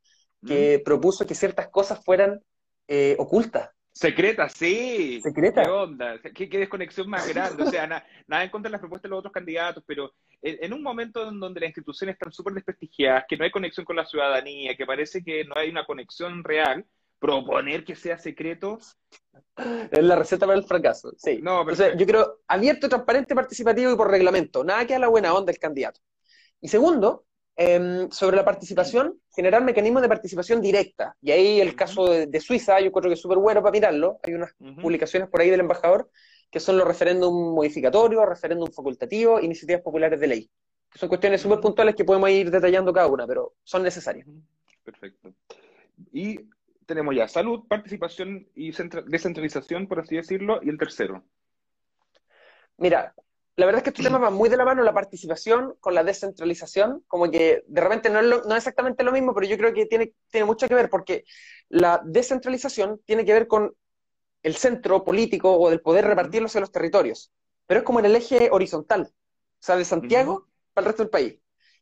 que 0.46 0.82
propuso 0.86 1.26
que 1.26 1.36
ciertas 1.36 1.68
cosas 1.68 2.02
fueran 2.06 2.42
eh, 2.88 3.16
ocultas. 3.20 3.70
Secreta, 3.92 4.48
sí. 4.48 5.20
Secreta. 5.22 5.64
¿Qué 5.64 5.70
onda? 5.70 6.20
¿Qué, 6.22 6.48
qué 6.48 6.58
desconexión 6.60 7.10
más 7.10 7.28
grande? 7.28 7.64
O 7.64 7.66
sea, 7.70 7.88
na- 7.88 8.06
nada 8.28 8.44
en 8.44 8.50
contra 8.52 8.70
de 8.70 8.74
las 8.74 8.80
propuestas 8.80 9.04
de 9.04 9.10
los 9.10 9.20
otros 9.20 9.34
candidatos, 9.34 9.84
pero 9.88 10.14
en, 10.42 10.58
en 10.64 10.74
un 10.74 10.84
momento 10.84 11.28
en 11.28 11.40
donde 11.40 11.60
las 11.62 11.70
instituciones 11.70 12.14
están 12.14 12.32
súper 12.32 12.54
desprestigiadas, 12.54 13.26
que 13.28 13.38
no 13.38 13.44
hay 13.44 13.52
conexión 13.52 13.86
con 13.86 13.96
la 13.96 14.06
ciudadanía, 14.06 14.76
que 14.78 14.86
parece 14.86 15.24
que 15.24 15.46
no 15.46 15.56
hay 15.56 15.70
una 15.70 15.86
conexión 15.86 16.44
real, 16.44 16.86
proponer 17.20 17.84
que 17.84 17.96
sea 17.96 18.20
secreto, 18.20 18.78
Es 19.92 20.04
la 20.04 20.16
receta 20.16 20.46
para 20.46 20.58
el 20.60 20.66
fracaso. 20.66 21.12
Sí. 21.18 21.40
no, 21.42 21.62
Entonces, 21.62 21.88
perfecto. 21.88 22.00
yo 22.00 22.06
creo 22.08 22.40
abierto, 22.48 22.90
transparente, 22.90 23.36
participativo 23.36 23.92
y 23.92 23.96
por 23.98 24.12
reglamento. 24.12 24.64
Nada 24.64 24.86
que 24.86 24.96
a 24.96 25.00
la 25.00 25.08
buena 25.08 25.34
onda 25.34 25.52
del 25.52 25.60
candidato. 25.60 26.00
Y 26.62 26.68
segundo, 26.68 27.26
eh, 27.58 28.08
sobre 28.12 28.38
la 28.38 28.46
participación, 28.46 29.20
generar 29.36 29.64
mecanismos 29.64 30.02
de 30.02 30.08
participación 30.08 30.62
directa. 30.62 31.16
Y 31.22 31.32
ahí 31.32 31.60
el 31.60 31.76
caso 31.76 32.08
de, 32.10 32.28
de 32.28 32.40
Suiza, 32.40 32.80
yo 32.80 32.92
creo 32.92 33.10
que 33.10 33.16
es 33.16 33.22
súper 33.22 33.40
bueno 33.40 33.62
para 33.62 33.72
mirarlo. 33.72 34.20
Hay 34.24 34.34
unas 34.36 34.54
publicaciones 34.82 35.28
por 35.30 35.42
ahí 35.42 35.50
del 35.50 35.62
embajador 35.62 36.10
que 36.50 36.62
son 36.62 36.78
los 36.78 36.88
referéndum 36.88 37.54
modificatorios, 37.54 38.26
referéndum 38.26 38.70
facultativos, 38.72 39.44
iniciativas 39.44 39.82
populares 39.82 40.20
de 40.20 40.28
ley. 40.28 40.50
Que 40.90 41.00
son 41.00 41.10
cuestiones 41.10 41.42
súper 41.42 41.60
puntuales 41.60 41.96
que 41.96 42.06
podemos 42.06 42.30
ir 42.30 42.50
detallando 42.50 42.94
cada 42.94 43.08
una, 43.08 43.28
pero 43.28 43.56
son 43.64 43.84
necesarias. 43.84 44.26
Perfecto. 44.84 45.34
Y 46.14 46.40
tenemos 46.86 47.14
ya 47.14 47.28
salud, 47.28 47.68
participación 47.68 48.48
y 48.56 48.72
centra- 48.72 49.04
descentralización, 49.06 49.88
por 49.88 50.00
así 50.00 50.16
decirlo, 50.16 50.62
y 50.64 50.70
el 50.70 50.78
tercero. 50.78 51.26
Mira, 52.78 53.14
la 53.58 53.66
verdad 53.68 53.80
es 53.80 53.84
que 53.84 53.90
estos 53.92 54.04
temas 54.04 54.22
van 54.22 54.34
muy 54.36 54.50
de 54.50 54.58
la 54.58 54.66
mano, 54.66 54.84
la 54.84 54.94
participación 54.94 55.76
con 55.82 55.96
la 55.96 56.04
descentralización, 56.06 57.04
como 57.08 57.32
que 57.32 57.64
de 57.68 57.82
repente 57.82 58.10
no 58.12 58.20
es, 58.20 58.26
lo- 58.26 58.44
no 58.44 58.52
es 58.56 58.60
exactamente 58.60 59.04
lo 59.04 59.12
mismo, 59.14 59.34
pero 59.36 59.48
yo 59.48 59.58
creo 59.58 59.74
que 59.74 59.88
tiene, 59.88 60.14
tiene 60.32 60.46
mucho 60.46 60.68
que 60.68 60.76
ver 60.76 60.90
porque 60.90 61.26
la 61.70 62.02
descentralización 62.06 63.02
tiene 63.06 63.26
que 63.26 63.34
ver 63.34 63.48
con 63.48 63.76
el 64.44 64.56
centro 64.56 65.04
político 65.04 65.58
o 65.58 65.70
del 65.70 65.82
poder 65.82 66.06
repartirlo 66.06 66.48
hacia 66.48 66.62
los 66.62 66.72
territorios, 66.72 67.32
pero 67.66 67.80
es 67.80 67.86
como 67.86 68.00
en 68.00 68.06
el 68.06 68.16
eje 68.16 68.50
horizontal, 68.52 69.12
o 69.14 69.14
sea, 69.60 69.76
de 69.76 69.86
Santiago 69.86 70.48
para 70.74 70.86
el 70.86 70.90
resto 70.90 71.04
del 71.04 71.10
país. 71.10 71.40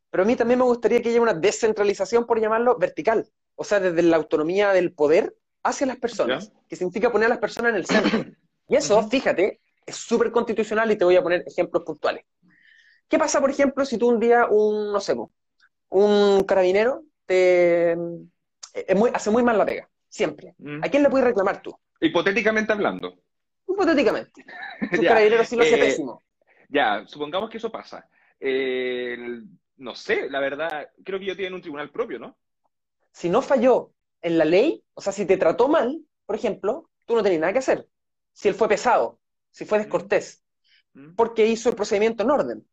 Pero 0.10 0.24
a 0.24 0.25
mí 0.25 0.36
también 0.36 0.60
me 0.60 0.65
gustaría 0.65 1.01
que 1.01 1.10
haya 1.10 1.22
una 1.22 1.34
descentralización, 1.34 2.25
por 2.25 2.39
llamarlo, 2.39 2.77
vertical, 2.77 3.29
o 3.55 3.63
sea, 3.63 3.79
desde 3.79 4.01
la 4.03 4.17
autonomía 4.17 4.72
del 4.74 4.94
poder 4.94 5.36
hacia 5.63 5.88
las 5.88 5.98
personas, 5.98 6.53
que 6.70 6.75
significa 6.75 7.12
poner 7.12 7.27
a 7.27 7.29
las 7.29 7.39
personas 7.39 7.72
en 7.72 7.75
el 7.77 7.86
centro. 7.86 8.29
Y 8.67 8.75
eso, 8.75 9.01
fíjate, 9.03 9.60
es 9.85 9.95
súper 9.95 10.31
constitucional 10.31 10.91
y 10.91 10.97
te 10.97 11.05
voy 11.05 11.15
a 11.15 11.23
poner 11.23 11.43
ejemplos 11.47 11.83
puntuales. 11.83 12.25
¿Qué 13.07 13.19
pasa, 13.19 13.39
por 13.41 13.49
ejemplo, 13.49 13.85
si 13.85 13.97
tú 13.97 14.09
un 14.09 14.19
día, 14.19 14.47
un, 14.49 14.91
no 14.91 14.99
sé, 14.99 15.15
un 15.89 16.43
carabinero 16.43 17.03
te 17.25 17.95
muy- 18.95 19.11
hace 19.13 19.29
muy 19.29 19.43
mal 19.43 19.57
la 19.57 19.65
pega? 19.65 19.89
Siempre. 20.09 20.55
Mm. 20.57 20.83
¿A 20.83 20.89
quién 20.89 21.03
le 21.03 21.09
puedes 21.09 21.25
reclamar 21.27 21.61
tú? 21.61 21.77
Hipotéticamente 21.99 22.73
hablando. 22.73 23.15
Hipotéticamente. 23.67 24.45
Un 24.91 25.03
carabinero 25.05 25.43
sí 25.43 25.55
lo 25.55 25.63
hace 25.63 25.75
eh, 25.75 25.79
pésimo. 25.79 26.21
Ya, 26.69 27.03
supongamos 27.07 27.49
que 27.49 27.57
eso 27.57 27.71
pasa. 27.71 28.07
Eh, 28.39 29.17
no 29.77 29.95
sé, 29.95 30.29
la 30.29 30.39
verdad, 30.39 30.89
creo 31.03 31.19
que 31.19 31.25
ellos 31.25 31.37
tienen 31.37 31.53
un 31.53 31.61
tribunal 31.61 31.89
propio, 31.89 32.19
¿no? 32.19 32.37
Si 33.11 33.29
no 33.29 33.41
falló 33.41 33.91
en 34.21 34.37
la 34.37 34.45
ley, 34.45 34.83
o 34.93 35.01
sea, 35.01 35.13
si 35.13 35.25
te 35.25 35.37
trató 35.37 35.67
mal, 35.67 36.01
por 36.25 36.35
ejemplo, 36.35 36.89
tú 37.05 37.15
no 37.15 37.23
tenés 37.23 37.39
nada 37.39 37.53
que 37.53 37.59
hacer. 37.59 37.87
Si 38.33 38.47
él 38.47 38.55
fue 38.55 38.67
pesado, 38.67 39.19
si 39.55 39.63
fue 39.65 39.77
descortés, 39.79 40.43
Mm. 40.93 41.15
porque 41.15 41.45
hizo 41.45 41.69
el 41.69 41.75
procedimiento 41.75 42.24
en 42.24 42.31
orden. 42.31 42.67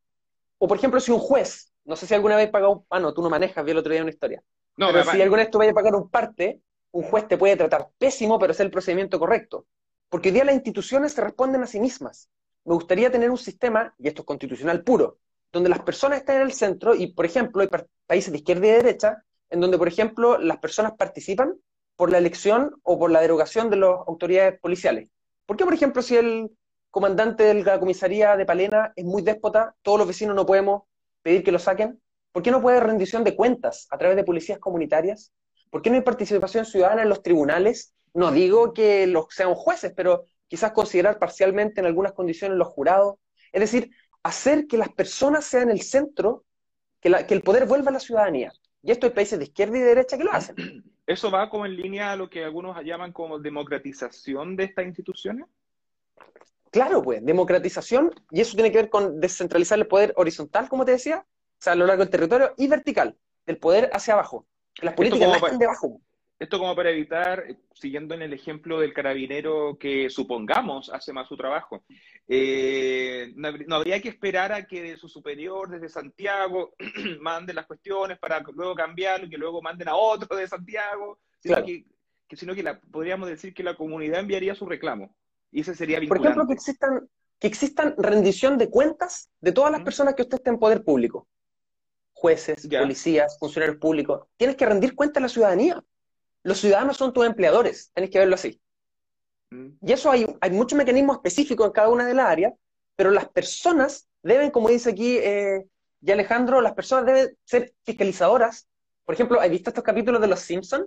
O, 0.59 0.69
por 0.69 0.77
ejemplo, 0.77 1.01
si 1.01 1.11
un 1.11 1.19
juez, 1.19 1.73
no 1.85 1.97
sé 1.97 2.07
si 2.07 2.15
alguna 2.15 2.37
vez 2.37 2.51
pagó, 2.51 2.87
ah, 2.91 3.01
no, 3.01 3.13
tú 3.13 3.21
no 3.23 3.31
manejas, 3.31 3.65
vi 3.65 3.73
el 3.73 3.79
otro 3.79 3.93
día 3.93 4.03
una 4.03 4.11
historia. 4.11 4.43
No, 4.77 4.93
pero 4.93 5.05
si 5.05 5.21
alguna 5.21 5.43
vez 5.43 5.51
tú 5.51 5.59
vayas 5.59 5.73
a 5.73 5.75
pagar 5.75 5.95
un 5.95 6.09
parte, 6.09 6.61
un 6.93 7.03
juez 7.03 7.27
te 7.27 7.37
puede 7.37 7.57
tratar 7.57 7.89
pésimo, 7.99 8.39
pero 8.39 8.53
es 8.53 8.61
el 8.61 8.71
procedimiento 8.71 9.19
correcto. 9.19 9.67
Porque 10.09 10.29
hoy 10.29 10.35
día 10.35 10.45
las 10.45 10.55
instituciones 10.55 11.13
se 11.13 11.21
responden 11.21 11.63
a 11.63 11.67
sí 11.67 11.81
mismas. 11.81 12.31
Me 12.65 12.75
gustaría 12.75 13.11
tener 13.11 13.31
un 13.31 13.39
sistema, 13.39 13.95
y 13.99 14.09
esto 14.09 14.23
es 14.23 14.27
constitucional 14.27 14.85
puro, 14.85 15.19
donde 15.53 15.69
las 15.69 15.81
personas 15.81 16.19
estén 16.19 16.37
en 16.37 16.43
el 16.43 16.53
centro 16.53 16.95
y, 16.95 17.09
por 17.13 17.27
ejemplo, 17.27 17.63
hay 17.63 17.69
países 18.07 18.31
de 18.33 18.39
izquierda 18.39 18.67
y 18.67 18.71
de 18.71 18.77
derecha, 18.77 19.25
en 19.51 19.61
donde, 19.61 19.79
por 19.79 19.89
ejemplo, 19.89 20.39
las 20.39 20.59
personas 20.59 20.93
participan 20.97 21.55
por 21.97 22.11
la 22.11 22.19
elección 22.19 22.75
o 22.83 22.99
por 22.99 23.11
la 23.11 23.21
derogación 23.21 23.69
de 23.69 23.77
las 23.77 23.91
autoridades 24.07 24.61
policiales. 24.61 25.09
¿Por 25.45 25.57
qué, 25.57 25.65
por 25.65 25.75
ejemplo, 25.75 26.03
si 26.03 26.17
el 26.17 26.51
comandante 26.93 27.43
de 27.43 27.65
la 27.65 27.81
comisaría 27.81 28.37
de 28.37 28.45
Palena 28.45 28.93
es 28.95 29.05
muy 29.05 29.23
déspota, 29.23 29.75
todos 29.81 29.99
los 29.99 30.07
vecinos 30.07 30.37
no 30.37 30.45
podemos 30.45 30.83
pedir 31.23 31.43
que 31.43 31.51
lo 31.51 31.59
saquen? 31.59 32.01
¿Por 32.33 32.43
qué 32.43 32.51
no 32.51 32.61
puede 32.61 32.77
haber 32.77 32.91
rendición 32.91 33.25
de 33.25 33.35
cuentas 33.35 33.89
a 33.91 33.97
través 33.97 34.15
de 34.15 34.25
policías 34.25 34.59
comunitarias? 34.59 35.33
¿Por 35.71 35.81
qué 35.81 35.89
no 35.89 35.97
hay 35.97 36.03
participación 36.03 36.67
ciudadana 36.67 37.03
en 37.03 37.09
los 37.09 37.23
tribunales? 37.23 37.95
No 38.13 38.31
digo 38.31 38.75
que 38.75 39.07
los 39.07 39.27
sean 39.31 39.55
jueces, 39.55 39.95
pero 39.97 40.27
quizás 40.47 40.73
considerar 40.73 41.19
parcialmente 41.19 41.81
en 41.81 41.87
algunas 41.87 42.13
condiciones 42.13 42.59
los 42.59 42.69
jurados. 42.69 43.15
Es 43.53 43.61
decir, 43.63 43.91
hacer 44.23 44.67
que 44.67 44.77
las 44.77 44.91
personas 44.91 45.47
sean 45.47 45.71
el 45.71 45.81
centro, 45.81 46.45
que, 47.01 47.11
que 47.27 47.33
el 47.33 47.43
poder 47.43 47.65
vuelva 47.65 47.89
a 47.89 47.95
la 47.95 48.01
ciudadanía. 48.01 48.53
Y 48.83 48.91
esto 48.91 49.07
hay 49.07 49.13
países 49.13 49.39
de 49.39 49.47
izquierda 49.47 49.79
y 49.79 49.81
de 49.81 49.87
derecha 49.87 50.19
que 50.19 50.25
lo 50.25 50.33
hacen. 50.33 50.57
¿Eso 51.07 51.31
va 51.31 51.49
como 51.49 51.65
en 51.65 51.75
línea 51.75 52.13
a 52.13 52.17
lo 52.17 52.29
que 52.29 52.45
algunos 52.45 52.77
llaman 52.85 53.13
como 53.13 53.39
democratización 53.39 54.57
de 54.57 54.65
estas 54.65 54.85
instituciones? 54.85 55.47
Claro, 56.73 57.03
pues, 57.03 57.25
democratización, 57.25 58.11
y 58.31 58.41
eso 58.41 58.55
tiene 58.57 58.73
que 58.73 58.79
ver 58.79 58.89
con 58.91 59.21
descentralizar 59.21 59.79
el 59.79 59.87
poder 59.87 60.15
horizontal, 60.17 60.69
como 60.71 60.87
te 60.87 60.93
decía, 60.93 61.19
o 61.27 61.57
sea, 61.61 61.75
a 61.75 61.77
lo 61.77 61.85
largo 61.87 62.03
del 62.03 62.11
territorio, 62.11 62.55
y 62.57 62.67
vertical, 62.67 63.15
del 63.47 63.59
poder 63.59 63.91
hacia 63.93 64.15
abajo. 64.15 64.47
Las 64.81 64.95
políticas 64.95 65.29
no 65.29 65.35
están 65.37 65.59
debajo. 65.59 66.01
Esto 66.39 66.59
como 66.59 66.75
para 66.75 66.91
evitar, 66.91 67.45
eh, 67.47 67.57
siguiendo 67.75 68.15
en 68.15 68.23
el 68.23 68.33
ejemplo 68.33 68.81
del 68.81 68.95
carabinero 68.95 69.77
que 69.79 70.09
supongamos 70.09 70.91
hace 70.91 71.13
más 71.13 71.29
su 71.29 71.37
trabajo, 71.37 71.85
eh, 72.27 73.33
no, 73.37 73.49
habr- 73.51 73.67
no 73.67 73.77
habría 73.77 74.01
que 74.01 74.09
esperar 74.09 74.51
a 74.53 74.65
que 74.67 74.83
de 74.83 74.97
su 74.97 75.09
superior 75.09 75.69
desde 75.71 75.91
Santiago 75.91 76.75
mande 77.21 77.53
las 77.53 77.67
cuestiones 77.67 78.19
para 78.19 78.41
luego 78.41 78.75
cambiarlo 78.75 79.27
y 79.27 79.31
que 79.31 79.37
luego 79.37 79.61
manden 79.63 79.89
a 79.89 79.95
otro 79.95 80.35
de 80.37 80.49
Santiago, 80.49 81.19
sino 81.39 81.55
Claro. 81.57 81.67
que, 81.67 81.85
que- 82.27 82.37
sino 82.37 82.55
que 82.55 82.63
la- 82.63 82.81
podríamos 82.81 83.29
decir 83.29 83.53
que 83.53 83.63
la 83.63 83.77
comunidad 83.77 84.21
enviaría 84.21 84.55
su 84.55 84.65
reclamo 84.67 85.15
y 85.53 85.61
ese 85.61 85.75
sería 85.75 85.97
Por 85.97 86.03
vinculante. 86.03 86.29
ejemplo, 86.29 86.47
que 86.49 86.55
existan, 86.55 87.09
que 87.39 87.47
existan 87.47 87.95
rendición 87.97 88.59
de 88.59 88.69
cuentas 88.69 89.31
de 89.41 89.53
todas 89.53 89.71
las 89.71 89.83
personas 89.83 90.15
que 90.15 90.23
usted 90.23 90.39
esté 90.39 90.51
en 90.51 90.59
poder 90.59 90.83
público. 90.83 91.29
Jueces, 92.13 92.67
policías, 92.67 93.39
funcionarios 93.39 93.79
públicos. 93.79 94.27
Tienes 94.37 94.57
que 94.57 94.67
rendir 94.67 94.95
cuenta 94.95 95.21
a 95.21 95.23
la 95.23 95.29
ciudadanía. 95.29 95.83
Los 96.43 96.59
ciudadanos 96.59 96.97
son 96.97 97.13
tus 97.13 97.25
empleadores, 97.25 97.91
tenés 97.95 98.11
que 98.11 98.19
verlo 98.19 98.35
así. 98.35 98.61
Mm. 99.51 99.69
Y 99.81 99.93
eso 99.93 100.11
hay, 100.11 100.27
hay 100.41 100.51
muchos 100.51 100.77
mecanismos 100.77 101.17
específicos 101.17 101.67
en 101.67 101.73
cada 101.73 101.89
una 101.89 102.07
de 102.07 102.15
las 102.15 102.27
áreas, 102.27 102.55
pero 102.97 103.11
las 103.11 103.29
personas 103.29 104.09
deben, 104.23 104.51
como 104.51 104.69
dice 104.69 104.91
aquí 104.91 105.19
eh, 105.19 105.67
ya 106.01 106.15
Alejandro, 106.15 106.61
las 106.61 106.75
personas 106.75 107.07
deben 107.07 107.37
ser 107.45 107.75
fiscalizadoras 107.85 108.67
por 109.05 109.15
ejemplo, 109.15 109.41
¿has 109.41 109.51
visto 109.51 109.71
estos 109.71 109.85
capítulos 109.85 110.21
de 110.21 110.29
Los 110.29 110.41
Simpsons? 110.41 110.87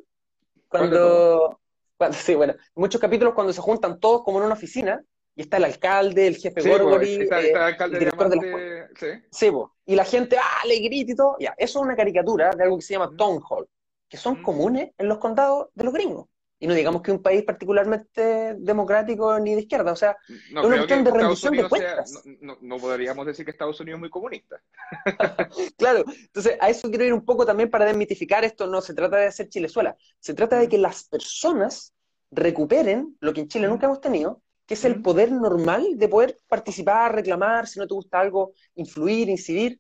Cuando, 0.68 1.60
cuando, 1.98 2.18
sí, 2.18 2.36
bueno, 2.36 2.56
muchos 2.76 3.00
capítulos 3.02 3.34
cuando 3.34 3.54
se 3.54 3.62
juntan 3.62 4.00
todos 4.00 4.24
como 4.24 4.40
en 4.40 4.46
una 4.46 4.54
oficina 4.56 5.02
y 5.36 5.42
está 5.42 5.58
el 5.58 5.66
alcalde, 5.66 6.28
el 6.28 6.38
jefe 6.38 6.62
Sí, 6.62 6.70
pues, 6.70 7.08
está, 7.08 7.42
eh, 7.42 7.46
está 7.48 7.60
el 7.60 7.64
alcalde 7.66 7.98
el 7.98 8.00
director 8.00 8.30
de 8.30 8.36
la 8.38 8.42
Diamante, 8.42 8.88
sí. 9.00 9.24
Sí, 9.32 9.52
po. 9.52 9.76
y 9.86 9.96
la 9.96 10.06
gente, 10.06 10.38
¡ah, 10.38 10.66
le 10.66 10.80
grita 10.80 11.12
y 11.12 11.16
todo! 11.16 11.36
Ya, 11.40 11.54
eso 11.58 11.80
es 11.80 11.86
una 11.86 11.96
caricatura 11.96 12.52
de 12.52 12.64
algo 12.64 12.78
que 12.78 12.82
se 12.84 12.94
llama 12.94 13.12
town 13.18 13.42
hall, 13.50 13.68
que 14.08 14.18
son 14.18 14.40
Mm. 14.40 14.44
comunes 14.44 14.92
en 14.98 15.08
los 15.10 15.18
condados 15.18 15.68
de 15.74 15.84
los 15.84 15.94
gringos. 15.94 16.28
Y 16.58 16.68
no 16.68 16.74
digamos 16.74 17.02
que 17.02 17.12
un 17.12 17.22
país 17.22 17.44
particularmente 17.44 18.56
democrático 18.58 19.38
ni 19.40 19.56
de 19.56 19.62
izquierda, 19.62 19.92
o 19.92 19.96
sea, 19.96 20.16
No 20.52 20.62
Es 20.62 20.68
una 20.68 20.78
cuestión 20.78 21.04
de 21.04 21.12
rendición 21.12 21.54
de 21.54 21.60
sea, 21.60 21.70
cuentas. 21.70 22.24
no, 22.26 22.54
no- 22.54 22.58
no 22.62 22.78
podríamos 22.78 23.26
decir 23.26 23.44
que 23.44 23.52
Estados 23.52 23.80
Unidos 23.82 23.98
es 23.98 24.00
muy 24.00 24.10
comunista. 24.10 24.62
claro, 25.78 26.06
entonces 26.08 26.58
a 26.60 26.70
eso 26.70 26.90
quiero 26.90 27.06
ir 27.06 27.14
un 27.14 27.26
poco 27.26 27.46
también 27.46 27.70
para 27.70 27.86
desmitificar 27.86 28.46
esto, 28.46 28.68
no 28.68 28.82
se 28.82 28.94
trata 28.94 29.18
de 29.18 29.28
hacer 29.28 29.50
Chilezuela, 29.50 29.98
se 30.20 30.34
trata 30.34 30.58
de 30.58 30.70
que 30.70 30.78
las 30.78 31.04
personas 31.04 31.94
recuperen 32.32 33.18
lo 33.20 33.34
que 33.34 33.42
en 33.42 33.48
Chile 33.48 33.68
nunca 33.68 33.86
hemos 33.88 34.02
tenido, 34.02 34.42
que 34.66 34.74
es 34.76 34.86
el 34.86 35.02
poder 35.02 35.32
normal 35.32 35.86
de 35.98 36.08
poder 36.08 36.38
participar, 36.48 37.14
reclamar, 37.14 37.68
si 37.68 37.80
no 37.80 37.88
te 37.88 37.94
gusta 37.94 38.20
algo, 38.20 38.54
influir, 38.76 39.30
incidir. 39.30 39.80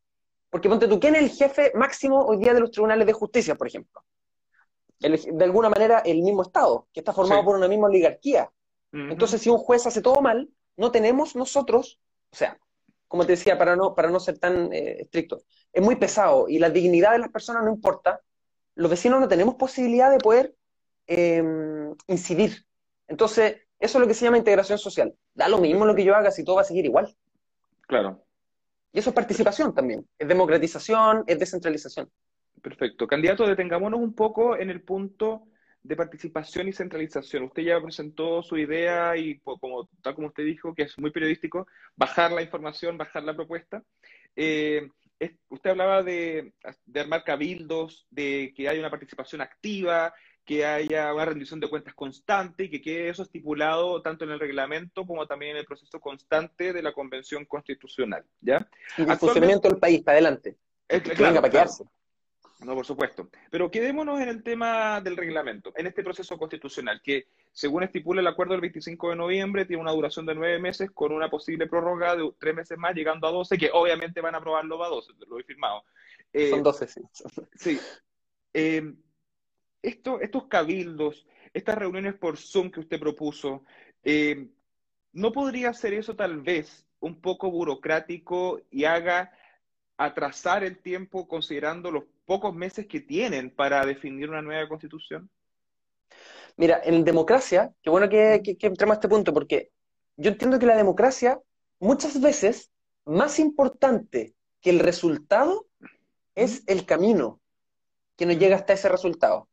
Porque 0.49 0.69
ponte 0.69 0.87
tú, 0.87 0.99
¿quién 0.99 1.15
es 1.15 1.23
el 1.23 1.29
jefe 1.29 1.71
máximo 1.73 2.23
hoy 2.25 2.37
día 2.37 2.53
de 2.53 2.59
los 2.59 2.71
tribunales 2.71 3.07
de 3.07 3.13
justicia, 3.13 3.55
por 3.55 3.67
ejemplo? 3.67 4.03
El- 5.01 5.37
de 5.37 5.43
alguna 5.45 5.69
manera 5.69 5.99
el 5.99 6.21
mismo 6.21 6.41
Estado, 6.41 6.87
que 6.93 7.01
está 7.01 7.13
formado 7.13 7.41
Sí. 7.41 7.45
por 7.45 7.55
una 7.55 7.67
misma 7.67 7.87
oligarquía. 7.87 8.49
Entonces, 8.91 9.41
si 9.41 9.49
un 9.49 9.57
juez 9.57 9.85
hace 9.85 10.01
todo 10.01 10.21
mal, 10.21 10.49
no 10.77 10.89
tenemos 10.89 11.35
nosotros, 11.35 11.99
o 12.31 12.35
sea, 12.35 12.57
como 13.09 13.25
te 13.25 13.33
decía, 13.33 13.57
para 13.57 13.75
no, 13.75 13.93
para 13.93 14.09
no 14.09 14.21
ser 14.21 14.39
tan 14.39 14.71
eh, 14.71 15.01
estricto, 15.01 15.39
es 15.73 15.83
muy 15.83 15.97
pesado 15.97 16.47
y 16.47 16.59
la 16.59 16.69
dignidad 16.69 17.11
de 17.11 17.19
las 17.19 17.29
personas 17.29 17.63
no 17.63 17.69
importa. 17.71 18.21
Los 18.75 18.89
vecinos 18.89 19.19
no 19.19 19.27
tenemos 19.27 19.55
posibilidad 19.55 20.09
de 20.11 20.17
poder 20.17 20.55
eh, 21.07 21.43
incidir. 22.07 22.65
Entonces, 23.07 23.57
eso 23.79 23.97
es 23.97 24.01
lo 24.01 24.07
que 24.07 24.13
se 24.13 24.23
llama 24.25 24.37
integración 24.37 24.77
social. 24.79 25.13
Da 25.33 25.47
lo 25.49 25.57
mismo 25.59 25.85
lo 25.85 25.93
que 25.93 26.03
yo 26.05 26.15
haga 26.15 26.31
si 26.31 26.43
todo 26.45 26.55
va 26.55 26.61
a 26.61 26.65
seguir 26.65 26.85
igual. 26.85 27.13
Claro, 27.87 28.23
Y 28.93 28.99
eso 28.99 29.09
es 29.09 29.13
participación 29.15 29.73
también. 29.75 30.07
Es 30.17 30.27
democratización, 30.27 31.25
es 31.27 31.37
descentralización. 31.37 32.09
Perfecto. 32.61 33.07
Candidato, 33.07 33.45
detengámonos 33.47 33.99
un 33.99 34.13
poco 34.13 34.57
en 34.57 34.69
el 34.69 34.81
punto 34.81 35.47
de 35.83 35.95
participación 35.95 36.67
y 36.67 36.73
centralización. 36.73 37.43
Usted 37.43 37.61
ya 37.63 37.79
presentó 37.81 38.41
su 38.41 38.57
idea 38.57 39.15
y 39.17 39.39
como, 39.39 39.87
tal 40.01 40.15
como 40.15 40.27
usted 40.27 40.43
dijo, 40.43 40.73
que 40.73 40.83
es 40.83 40.97
muy 40.97 41.11
periodístico, 41.11 41.67
bajar 41.95 42.31
la 42.31 42.41
información, 42.41 42.97
bajar 42.97 43.23
la 43.23 43.35
propuesta. 43.35 43.83
Eh, 44.35 44.89
es- 45.19 45.35
usted 45.49 45.69
hablaba 45.69 46.01
de, 46.01 46.53
de 46.85 46.99
armar 46.99 47.23
cabildos, 47.23 48.07
de 48.09 48.51
que 48.55 48.67
haya 48.67 48.79
una 48.79 48.89
participación 48.89 49.41
activa, 49.41 50.13
que 50.43 50.65
haya 50.65 51.13
una 51.13 51.25
rendición 51.25 51.59
de 51.59 51.69
cuentas 51.69 51.93
constante 51.93 52.65
y 52.65 52.69
que 52.69 52.81
quede 52.81 53.09
eso 53.09 53.23
estipulado 53.23 54.01
tanto 54.01 54.25
en 54.25 54.31
el 54.31 54.39
reglamento 54.39 55.05
como 55.05 55.25
también 55.27 55.51
en 55.51 55.57
el 55.57 55.65
proceso 55.65 55.99
constante 55.99 56.73
de 56.73 56.81
la 56.83 56.93
Convención 56.93 57.45
Constitucional, 57.45 58.23
¿ya? 58.41 58.67
Y 58.97 59.01
el 59.03 59.17
funcionamiento 59.17 59.69
del 59.69 59.79
país, 59.79 60.01
para 60.03 60.17
adelante. 60.17 60.55
Que 60.87 61.01
claro, 61.01 61.23
venga 61.23 61.41
para 61.41 61.51
claro. 61.51 61.71
No, 62.59 62.73
por 62.73 62.85
supuesto. 62.85 63.29
Pero 63.51 63.69
quedémonos 63.69 64.19
en 64.21 64.29
el 64.29 64.43
tema 64.43 65.01
del 65.01 65.17
reglamento, 65.17 65.73
en 65.75 65.87
este 65.87 66.03
proceso 66.03 66.37
constitucional, 66.37 67.01
que 67.03 67.27
según 67.51 67.83
estipula 67.83 68.21
el 68.21 68.27
acuerdo 68.27 68.53
del 68.53 68.61
25 68.61 69.09
de 69.09 69.15
noviembre, 69.15 69.65
tiene 69.65 69.81
una 69.81 69.91
duración 69.91 70.25
de 70.25 70.35
nueve 70.35 70.59
meses 70.59 70.89
con 70.91 71.11
una 71.11 71.29
posible 71.29 71.67
prórroga 71.67 72.15
de 72.15 72.31
tres 72.39 72.55
meses 72.55 72.77
más, 72.77 72.95
llegando 72.95 73.27
a 73.27 73.31
12, 73.31 73.57
que 73.57 73.69
obviamente 73.73 74.21
van 74.21 74.35
a 74.35 74.37
aprobarlo 74.37 74.83
a 74.83 74.89
12, 74.89 75.13
lo 75.27 75.39
he 75.39 75.43
firmado. 75.43 75.83
Eh, 76.31 76.49
Son 76.49 76.63
12, 76.63 76.87
sí. 76.87 77.01
Sí. 77.55 77.79
Eh, 78.53 78.93
esto, 79.81 80.19
estos 80.21 80.47
cabildos, 80.47 81.27
estas 81.53 81.77
reuniones 81.77 82.15
por 82.15 82.37
Zoom 82.37 82.71
que 82.71 82.79
usted 82.79 82.99
propuso, 82.99 83.65
eh, 84.03 84.47
¿no 85.11 85.31
podría 85.31 85.73
ser 85.73 85.93
eso 85.93 86.15
tal 86.15 86.41
vez 86.41 86.85
un 86.99 87.21
poco 87.21 87.51
burocrático 87.51 88.61
y 88.71 88.85
haga 88.85 89.31
atrasar 89.97 90.63
el 90.63 90.79
tiempo 90.79 91.27
considerando 91.27 91.91
los 91.91 92.03
pocos 92.25 92.53
meses 92.53 92.87
que 92.87 92.99
tienen 92.99 93.49
para 93.49 93.85
definir 93.85 94.29
una 94.29 94.41
nueva 94.41 94.67
constitución? 94.67 95.29
Mira, 96.57 96.81
en 96.83 97.03
democracia, 97.03 97.73
qué 97.81 97.89
bueno 97.89 98.09
que, 98.09 98.41
que, 98.43 98.57
que 98.57 98.67
entremos 98.67 98.93
a 98.93 98.97
este 98.99 99.09
punto, 99.09 99.33
porque 99.33 99.71
yo 100.17 100.31
entiendo 100.31 100.57
que 100.57 100.65
la 100.65 100.77
democracia 100.77 101.39
muchas 101.79 102.19
veces 102.21 102.71
más 103.05 103.39
importante 103.39 104.33
que 104.61 104.69
el 104.69 104.79
resultado 104.79 105.67
es 106.33 106.63
el 106.67 106.85
camino 106.85 107.39
que 108.15 108.25
nos 108.25 108.37
llega 108.37 108.55
hasta 108.55 108.73
ese 108.73 108.89
resultado. 108.89 109.49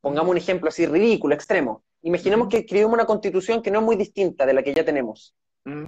Pongamos 0.00 0.30
un 0.30 0.36
ejemplo 0.38 0.68
así 0.68 0.86
ridículo, 0.86 1.34
extremo. 1.34 1.84
Imaginemos 2.02 2.48
que 2.48 2.58
escribimos 2.58 2.94
una 2.94 3.06
constitución 3.06 3.62
que 3.62 3.70
no 3.70 3.80
es 3.80 3.84
muy 3.84 3.96
distinta 3.96 4.46
de 4.46 4.54
la 4.54 4.62
que 4.62 4.74
ya 4.74 4.84
tenemos. 4.84 5.34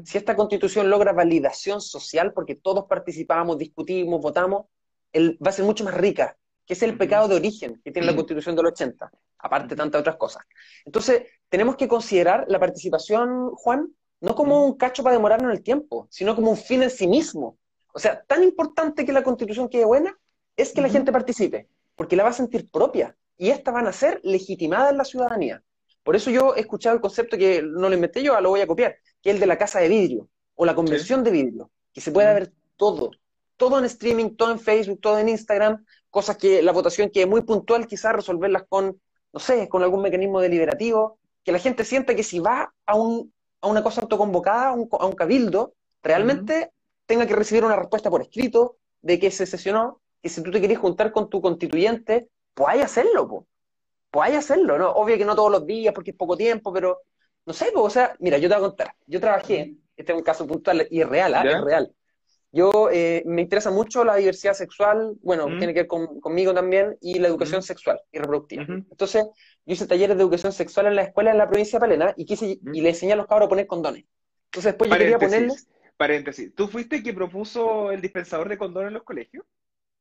Si 0.02 0.18
esta 0.18 0.34
constitución 0.34 0.90
logra 0.90 1.12
validación 1.12 1.80
social, 1.80 2.32
porque 2.32 2.56
todos 2.56 2.86
participamos, 2.86 3.58
discutimos, 3.58 4.20
votamos, 4.20 4.66
el- 5.12 5.38
va 5.44 5.50
a 5.50 5.52
ser 5.52 5.64
mucho 5.64 5.84
más 5.84 5.94
rica, 5.94 6.36
que 6.66 6.74
es 6.74 6.82
el 6.82 6.96
pecado 6.98 7.28
de 7.28 7.36
origen 7.36 7.80
que 7.82 7.90
tiene 7.90 8.06
la 8.06 8.14
constitución 8.16 8.54
del 8.54 8.66
80, 8.66 9.10
aparte 9.38 9.68
de 9.70 9.76
tantas 9.76 10.00
otras 10.00 10.16
cosas. 10.16 10.42
Entonces, 10.84 11.22
tenemos 11.48 11.76
que 11.76 11.88
considerar 11.88 12.44
la 12.48 12.58
participación, 12.58 13.50
Juan, 13.54 13.88
no 14.20 14.34
como 14.34 14.64
un 14.64 14.76
cacho 14.76 15.02
para 15.02 15.16
demorarnos 15.16 15.50
en 15.50 15.56
el 15.56 15.62
tiempo, 15.62 16.08
sino 16.10 16.34
como 16.34 16.50
un 16.50 16.56
fin 16.56 16.82
en 16.82 16.90
sí 16.90 17.06
mismo. 17.06 17.56
O 17.94 17.98
sea, 17.98 18.22
tan 18.24 18.42
importante 18.42 19.04
que 19.06 19.12
la 19.12 19.22
constitución 19.22 19.68
quede 19.68 19.84
buena 19.84 20.16
es 20.56 20.72
que 20.72 20.82
la 20.82 20.88
gente 20.88 21.12
participe, 21.12 21.68
porque 21.96 22.16
la 22.16 22.24
va 22.24 22.30
a 22.30 22.34
sentir 22.34 22.70
propia 22.70 23.16
y 23.36 23.50
estas 23.50 23.72
van 23.72 23.86
a 23.86 23.92
ser 23.92 24.20
legitimadas 24.24 24.90
en 24.90 24.98
la 24.98 25.04
ciudadanía. 25.04 25.62
Por 26.02 26.16
eso 26.16 26.30
yo 26.30 26.54
he 26.56 26.60
escuchado 26.60 26.96
el 26.96 27.00
concepto 27.00 27.38
que 27.38 27.62
no 27.62 27.88
lo 27.88 27.94
inventé 27.94 28.22
yo, 28.22 28.38
lo 28.40 28.50
voy 28.50 28.60
a 28.60 28.66
copiar, 28.66 28.96
que 29.22 29.30
es 29.30 29.34
el 29.36 29.40
de 29.40 29.46
la 29.46 29.56
casa 29.56 29.78
de 29.78 29.88
vidrio 29.88 30.28
o 30.54 30.64
la 30.66 30.74
convención 30.74 31.22
de 31.22 31.30
vidrio, 31.30 31.70
que 31.92 32.00
se 32.00 32.10
pueda 32.10 32.34
ver 32.34 32.52
todo, 32.76 33.10
todo 33.58 33.78
en 33.78 33.84
streaming, 33.84 34.36
todo 34.36 34.52
en 34.52 34.58
Facebook, 34.58 35.00
todo 35.02 35.18
en 35.18 35.28
Instagram, 35.28 35.84
cosas 36.08 36.38
que 36.38 36.62
la 36.62 36.72
votación 36.72 37.10
quede 37.10 37.26
muy 37.26 37.42
puntual, 37.42 37.86
quizás 37.86 38.14
resolverlas 38.14 38.64
con, 38.68 38.98
no 39.32 39.40
sé, 39.40 39.68
con 39.68 39.82
algún 39.82 40.00
mecanismo 40.00 40.40
deliberativo, 40.40 41.18
que 41.44 41.52
la 41.52 41.58
gente 41.58 41.84
sienta 41.84 42.14
que 42.14 42.22
si 42.22 42.38
va 42.38 42.72
a, 42.86 42.94
un, 42.94 43.34
a 43.60 43.68
una 43.68 43.82
cosa 43.82 44.00
autoconvocada, 44.00 44.68
a 44.68 44.72
un, 44.72 44.88
a 44.98 45.04
un 45.04 45.12
cabildo, 45.12 45.74
realmente 46.02 46.72
tenga 47.04 47.26
que 47.26 47.34
recibir 47.34 47.64
una 47.64 47.76
respuesta 47.76 48.08
por 48.08 48.22
escrito 48.22 48.78
de 49.02 49.18
que 49.18 49.30
se 49.30 49.44
sesionó, 49.44 50.00
que 50.22 50.28
si 50.28 50.42
tú 50.42 50.50
te 50.50 50.60
querés 50.60 50.78
juntar 50.78 51.12
con 51.12 51.28
tu 51.28 51.42
constituyente, 51.42 52.28
pues 52.54 52.82
hacerlo, 52.82 53.28
po. 53.28 53.46
Pues 54.10 54.34
hacerlo, 54.34 54.78
¿no? 54.78 54.90
Obvio 54.92 55.18
que 55.18 55.24
no 55.24 55.34
todos 55.34 55.50
los 55.50 55.66
días 55.66 55.92
porque 55.92 56.12
es 56.12 56.16
poco 56.16 56.36
tiempo, 56.36 56.72
pero 56.72 57.02
no 57.44 57.52
sé, 57.52 57.70
pues, 57.72 57.84
o 57.84 57.90
sea, 57.90 58.16
mira, 58.20 58.38
yo 58.38 58.48
te 58.48 58.54
voy 58.54 58.64
a 58.64 58.68
contar, 58.68 58.94
yo 59.06 59.20
trabajé, 59.20 59.76
este 59.96 60.12
es 60.12 60.18
un 60.18 60.24
caso 60.24 60.46
puntual 60.46 60.86
y 60.90 61.00
es 61.00 61.08
real, 61.08 61.34
¿ah? 61.34 61.42
Es 61.44 61.60
real. 61.60 61.94
Yo 62.50 62.88
eh, 62.90 63.22
me 63.26 63.42
interesa 63.42 63.70
mucho 63.70 64.04
la 64.04 64.16
diversidad 64.16 64.54
sexual, 64.54 65.14
bueno, 65.22 65.48
Mm. 65.48 65.58
tiene 65.58 65.74
que 65.74 65.80
ver 65.80 65.86
con- 65.86 66.20
conmigo 66.20 66.54
también, 66.54 66.96
y 67.00 67.18
la 67.18 67.28
educación 67.28 67.60
Mm. 67.60 67.62
sexual 67.62 68.00
y 68.10 68.18
reproductiva. 68.18 68.64
Entonces, 68.68 69.24
yo 69.66 69.72
hice 69.74 69.86
talleres 69.86 70.16
de 70.16 70.22
educación 70.22 70.52
sexual 70.52 70.86
en 70.86 70.96
la 70.96 71.02
escuela 71.02 71.30
en 71.30 71.38
la 71.38 71.48
provincia 71.48 71.78
de 71.78 71.80
Palena 71.80 72.14
y 72.16 72.24
quise, 72.24 72.58
Mm. 72.62 72.74
y 72.74 72.80
le 72.80 72.88
enseñé 72.90 73.12
a 73.12 73.16
los 73.16 73.26
cabros 73.26 73.46
a 73.46 73.48
poner 73.50 73.66
condones. 73.66 74.04
Entonces, 74.46 74.72
después 74.72 74.90
yo 74.90 74.96
quería 74.96 75.18
ponerles, 75.18 75.68
Paréntesis. 75.98 76.54
¿Tú 76.54 76.68
fuiste 76.68 77.02
que 77.02 77.12
propuso 77.12 77.90
el 77.90 78.00
dispensador 78.00 78.48
de 78.48 78.56
condón 78.56 78.86
en 78.86 78.94
los 78.94 79.02
colegios? 79.02 79.44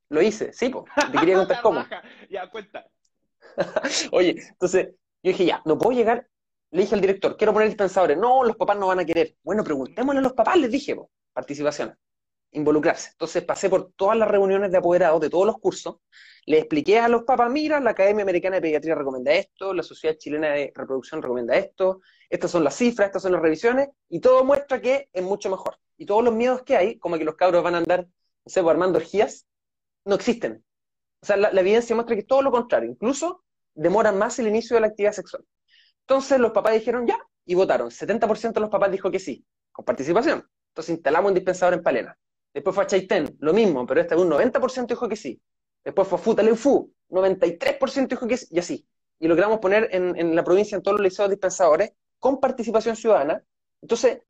lo 0.10 0.22
hice, 0.22 0.54
sí, 0.54 0.70
pues, 0.70 0.86
te 1.12 1.18
quería 1.20 1.36
contar 1.36 1.62
cómo. 1.62 1.84
Ya, 2.30 2.50
cuenta. 2.50 2.88
Oye, 4.12 4.36
entonces 4.50 4.90
yo 5.24 5.32
dije, 5.32 5.46
ya, 5.46 5.62
no 5.66 5.78
puedo 5.78 5.98
llegar. 5.98 6.28
Le 6.72 6.82
dije 6.82 6.96
al 6.96 7.02
director, 7.02 7.36
quiero 7.36 7.52
poner 7.52 7.68
dispensadores. 7.70 8.18
No, 8.18 8.44
los 8.44 8.56
papás 8.56 8.78
no 8.78 8.88
van 8.88 9.00
a 9.00 9.06
querer. 9.06 9.36
Bueno, 9.44 9.64
preguntémosle 9.64 10.20
a 10.20 10.22
los 10.24 10.34
papás, 10.34 10.58
les 10.58 10.72
dije, 10.72 10.96
po, 10.96 11.10
participación, 11.34 11.94
involucrarse. 12.52 13.10
Entonces 13.12 13.44
pasé 13.44 13.70
por 13.70 13.92
todas 13.94 14.18
las 14.18 14.28
reuniones 14.28 14.72
de 14.72 14.78
apoderados 14.78 15.22
de 15.22 15.30
todos 15.30 15.46
los 15.46 15.58
cursos, 15.58 15.98
le 16.46 16.60
expliqué 16.60 17.00
a 17.00 17.10
los 17.10 17.24
papás, 17.24 17.52
mira, 17.52 17.80
la 17.82 17.92
Academia 17.92 18.24
Americana 18.24 18.56
de 18.56 18.62
Pediatría 18.62 18.96
recomienda 18.96 19.34
esto, 19.34 19.74
la 19.74 19.84
Sociedad 19.84 20.16
Chilena 20.18 20.50
de 20.50 20.72
Reproducción 20.74 21.22
recomienda 21.22 21.58
esto, 21.58 22.00
estas 22.30 22.52
son 22.52 22.64
las 22.64 22.76
cifras, 22.76 23.08
estas 23.08 23.22
son 23.24 23.34
las 23.34 23.42
revisiones, 23.42 23.90
y 24.08 24.22
todo 24.22 24.46
muestra 24.46 24.80
que 24.80 25.10
es 25.12 25.24
mucho 25.24 25.50
mejor. 25.50 25.78
Y 25.98 26.06
todos 26.06 26.24
los 26.24 26.34
miedos 26.34 26.64
que 26.64 26.78
hay, 26.78 27.00
como 27.00 27.18
que 27.18 27.26
los 27.26 27.36
cabros 27.36 27.64
van 27.64 27.76
a 27.76 27.80
andar, 27.80 28.06
no 28.06 28.50
sé, 28.50 28.62
po, 28.64 28.70
armando 28.70 28.98
orgías, 28.98 29.46
no 30.06 30.16
existen. 30.16 30.64
O 31.22 31.26
sea, 31.26 31.36
la, 31.36 31.52
la 31.52 31.60
evidencia 31.62 31.96
muestra 31.96 32.16
que 32.16 32.22
es 32.22 32.28
todo 32.28 32.42
lo 32.42 32.52
contrario, 32.52 32.90
incluso 32.90 33.44
demora 33.74 34.14
más 34.14 34.40
el 34.40 34.48
inicio 34.48 34.76
de 34.76 34.82
la 34.82 34.88
actividad 34.88 35.12
sexual. 35.12 35.44
Entonces 36.02 36.40
los 36.40 36.52
papás 36.52 36.74
dijeron 36.74 37.06
ya 37.06 37.20
y 37.46 37.56
votaron. 37.56 37.90
70% 37.90 38.54
de 38.54 38.62
los 38.62 38.70
papás 38.70 38.90
dijo 38.90 39.12
que 39.12 39.20
sí, 39.20 39.46
con 39.74 39.84
participación. 39.84 40.50
Entonces 40.70 40.96
instalamos 40.96 41.30
un 41.30 41.36
dispensador 41.36 41.74
en 41.74 41.84
Palena. 41.84 42.18
Después 42.54 42.76
fue 42.76 42.84
a 42.84 42.88
Chaitén, 42.88 43.36
lo 43.40 43.54
mismo, 43.54 43.86
pero 43.86 44.02
este 44.02 44.16
un 44.16 44.30
90% 44.30 44.88
dijo 44.88 45.08
que 45.08 45.16
sí. 45.16 45.40
Después 45.84 46.08
fue 46.08 46.18
a 46.18 46.22
Futaleufu, 46.22 46.92
93% 47.10 48.08
dijo 48.08 48.28
que 48.28 48.38
sí, 48.38 48.48
y 48.52 48.60
así. 48.60 48.88
Y 49.20 49.28
logramos 49.28 49.60
poner 49.60 49.90
en, 49.92 50.18
en 50.18 50.36
la 50.36 50.44
provincia, 50.44 50.76
en 50.76 50.82
todos 50.82 50.98
los 50.98 51.04
liceos 51.04 51.30
dispensadores, 51.30 51.94
con 52.20 52.40
participación 52.40 52.96
ciudadana. 52.96 53.44
Entonces, 53.82 54.22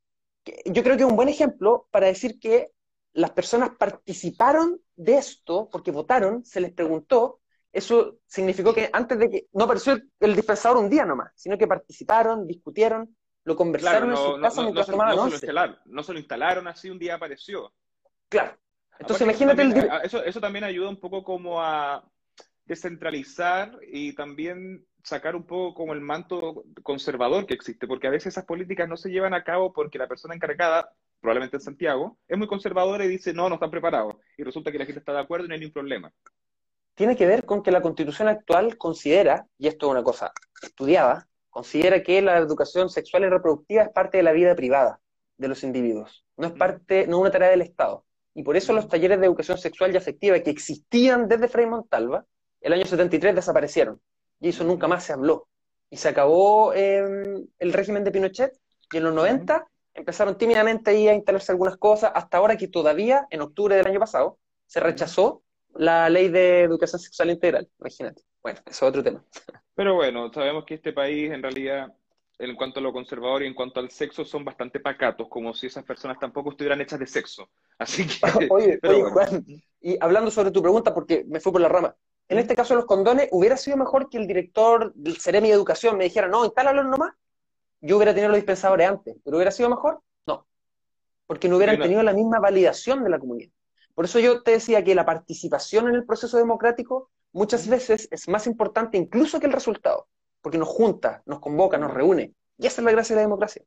yo 0.66 0.82
creo 0.82 0.96
que 0.96 1.02
es 1.02 1.08
un 1.08 1.16
buen 1.16 1.28
ejemplo 1.28 1.88
para 1.90 2.06
decir 2.06 2.38
que 2.38 2.72
las 3.12 3.30
personas 3.30 3.70
participaron 3.78 4.80
de 4.96 5.16
esto 5.16 5.68
porque 5.70 5.90
votaron, 5.90 6.44
se 6.44 6.60
les 6.60 6.72
preguntó, 6.72 7.40
eso 7.72 8.18
significó 8.26 8.74
que 8.74 8.90
antes 8.92 9.18
de 9.18 9.30
que 9.30 9.46
no 9.52 9.64
apareció 9.64 9.98
el, 10.20 10.36
dispensador 10.36 10.78
un 10.78 10.90
día 10.90 11.04
nomás, 11.04 11.32
sino 11.34 11.58
que 11.58 11.66
participaron, 11.66 12.46
discutieron, 12.46 13.16
lo 13.44 13.56
conversaron 13.56 14.10
en 14.10 14.16
su 14.16 14.40
casa 14.40 14.62
no, 14.62 14.72
mientras 14.72 14.88
no, 14.88 15.76
no 15.86 16.02
se 16.02 16.12
lo 16.12 16.18
instalaron 16.18 16.68
así, 16.68 16.90
un 16.90 16.98
día 16.98 17.14
apareció. 17.14 17.72
Claro. 18.28 18.56
Entonces 18.98 19.26
imagínate 19.26 19.62
el... 19.62 19.90
Eso, 20.02 20.24
eso 20.24 20.40
también 20.40 20.64
ayuda 20.64 20.88
un 20.88 21.00
poco 21.00 21.22
como 21.22 21.62
a 21.62 22.04
descentralizar 22.64 23.78
y 23.90 24.14
también 24.14 24.84
sacar 25.02 25.34
un 25.34 25.44
poco 25.44 25.74
como 25.74 25.94
el 25.94 26.00
manto 26.00 26.64
conservador 26.82 27.46
que 27.46 27.54
existe, 27.54 27.86
porque 27.86 28.06
a 28.06 28.10
veces 28.10 28.34
esas 28.34 28.44
políticas 28.44 28.88
no 28.88 28.96
se 28.96 29.10
llevan 29.10 29.34
a 29.34 29.42
cabo 29.42 29.72
porque 29.72 29.98
la 29.98 30.08
persona 30.08 30.34
encargada, 30.34 30.92
probablemente 31.20 31.56
en 31.56 31.62
Santiago, 31.62 32.18
es 32.28 32.36
muy 32.36 32.46
conservadora 32.46 33.04
y 33.04 33.08
dice, 33.08 33.32
no, 33.32 33.48
no 33.48 33.54
están 33.54 33.70
preparados. 33.70 34.16
Y 34.36 34.42
resulta 34.42 34.70
que 34.70 34.78
la 34.78 34.84
gente 34.84 34.98
está 34.98 35.12
de 35.12 35.20
acuerdo 35.20 35.46
y 35.46 35.48
no 35.48 35.54
hay 35.54 35.60
ningún 35.60 35.72
problema. 35.72 36.12
Tiene 36.94 37.16
que 37.16 37.26
ver 37.26 37.44
con 37.44 37.62
que 37.62 37.70
la 37.70 37.80
constitución 37.80 38.28
actual 38.28 38.76
considera, 38.76 39.46
y 39.56 39.68
esto 39.68 39.86
es 39.86 39.92
una 39.92 40.02
cosa 40.02 40.32
estudiada, 40.60 41.28
considera 41.48 42.02
que 42.02 42.20
la 42.20 42.36
educación 42.36 42.90
sexual 42.90 43.22
y 43.24 43.28
reproductiva 43.28 43.82
es 43.84 43.90
parte 43.90 44.18
de 44.18 44.24
la 44.24 44.32
vida 44.32 44.54
privada 44.54 45.00
de 45.36 45.48
los 45.48 45.62
individuos, 45.62 46.26
no 46.36 46.48
es 46.48 46.52
parte, 46.52 47.06
no 47.06 47.16
es 47.16 47.20
una 47.22 47.30
tarea 47.30 47.50
del 47.50 47.62
Estado. 47.62 48.04
Y 48.34 48.42
por 48.42 48.56
eso 48.56 48.72
los 48.72 48.88
talleres 48.88 49.18
de 49.20 49.26
educación 49.26 49.58
sexual 49.58 49.92
y 49.92 49.96
afectiva 49.96 50.38
que 50.40 50.50
existían 50.50 51.28
desde 51.28 51.48
Frei 51.48 51.66
Montalva, 51.66 52.24
el 52.60 52.72
año 52.72 52.84
73 52.84 53.34
desaparecieron 53.34 54.00
y 54.40 54.50
eso 54.50 54.64
nunca 54.64 54.88
más 54.88 55.04
se 55.04 55.12
habló. 55.12 55.48
Y 55.90 55.96
se 55.96 56.08
acabó 56.08 56.72
em, 56.74 57.46
el 57.58 57.72
régimen 57.72 58.04
de 58.04 58.10
Pinochet 58.10 58.52
y 58.92 58.96
en 58.98 59.04
los 59.04 59.14
90 59.14 59.66
empezaron 59.94 60.38
tímidamente 60.38 60.90
ahí 60.90 61.08
a 61.08 61.14
instalarse 61.14 61.52
algunas 61.52 61.76
cosas, 61.76 62.12
hasta 62.14 62.38
ahora 62.38 62.56
que 62.56 62.68
todavía, 62.68 63.26
en 63.30 63.40
octubre 63.40 63.74
del 63.74 63.86
año 63.86 63.98
pasado, 63.98 64.38
se 64.66 64.80
rechazó 64.80 65.42
la 65.74 66.08
ley 66.08 66.28
de 66.28 66.62
educación 66.62 67.00
sexual 67.00 67.30
integral, 67.30 67.68
imagínate. 67.80 68.22
Bueno, 68.42 68.60
eso 68.66 68.70
es 68.70 68.82
otro 68.82 69.02
tema. 69.02 69.24
Pero 69.74 69.94
bueno, 69.94 70.32
sabemos 70.32 70.64
que 70.64 70.74
este 70.74 70.92
país 70.92 71.30
en 71.32 71.42
realidad, 71.42 71.92
en 72.38 72.54
cuanto 72.54 72.80
a 72.80 72.82
lo 72.82 72.92
conservador 72.92 73.42
y 73.42 73.46
en 73.46 73.54
cuanto 73.54 73.80
al 73.80 73.90
sexo, 73.90 74.24
son 74.24 74.44
bastante 74.44 74.80
pacatos, 74.80 75.28
como 75.28 75.52
si 75.52 75.66
esas 75.66 75.84
personas 75.84 76.18
tampoco 76.18 76.50
estuvieran 76.50 76.80
hechas 76.80 76.98
de 76.98 77.06
sexo. 77.06 77.50
Así 77.78 78.06
que... 78.06 78.18
oye, 78.50 78.78
oye 78.82 79.02
Juan, 79.02 79.44
y 79.80 79.96
hablando 80.00 80.30
sobre 80.30 80.50
tu 80.50 80.62
pregunta, 80.62 80.94
porque 80.94 81.24
me 81.28 81.40
fui 81.40 81.52
por 81.52 81.60
la 81.60 81.68
rama, 81.68 81.94
en 82.28 82.38
este 82.38 82.54
caso 82.54 82.74
los 82.74 82.84
condones, 82.84 83.28
hubiera 83.32 83.56
sido 83.56 83.76
mejor 83.76 84.10
que 84.10 84.18
el 84.18 84.26
director 84.26 84.92
del 84.94 85.18
Ceremi 85.18 85.48
de 85.48 85.54
Educación 85.54 85.96
me 85.96 86.04
dijera, 86.04 86.28
no, 86.28 86.44
instálalo 86.44 86.84
nomás. 86.84 87.14
Yo 87.80 87.96
hubiera 87.96 88.12
tenido 88.12 88.28
los 88.28 88.36
dispensadores 88.36 88.88
antes, 88.88 89.16
pero 89.24 89.36
hubiera 89.36 89.50
sido 89.50 89.70
mejor, 89.70 90.02
no. 90.26 90.46
Porque 91.26 91.48
no 91.48 91.56
hubieran 91.56 91.78
tenido 91.78 92.02
la 92.02 92.12
misma 92.12 92.38
validación 92.38 93.02
de 93.02 93.10
la 93.10 93.18
comunidad. 93.18 93.50
Por 93.94 94.04
eso 94.04 94.18
yo 94.18 94.42
te 94.42 94.52
decía 94.52 94.84
que 94.84 94.94
la 94.94 95.06
participación 95.06 95.88
en 95.88 95.94
el 95.94 96.04
proceso 96.04 96.36
democrático 96.36 97.10
muchas 97.32 97.66
veces 97.66 98.08
es 98.10 98.28
más 98.28 98.46
importante 98.46 98.98
incluso 98.98 99.40
que 99.40 99.46
el 99.46 99.52
resultado, 99.52 100.06
porque 100.40 100.58
nos 100.58 100.68
junta, 100.68 101.22
nos 101.26 101.40
convoca, 101.40 101.78
nos 101.78 101.92
reúne. 101.92 102.34
Y 102.58 102.66
esa 102.66 102.80
es 102.80 102.84
la 102.84 102.92
gracia 102.92 103.14
de 103.14 103.22
la 103.22 103.26
democracia. 103.26 103.62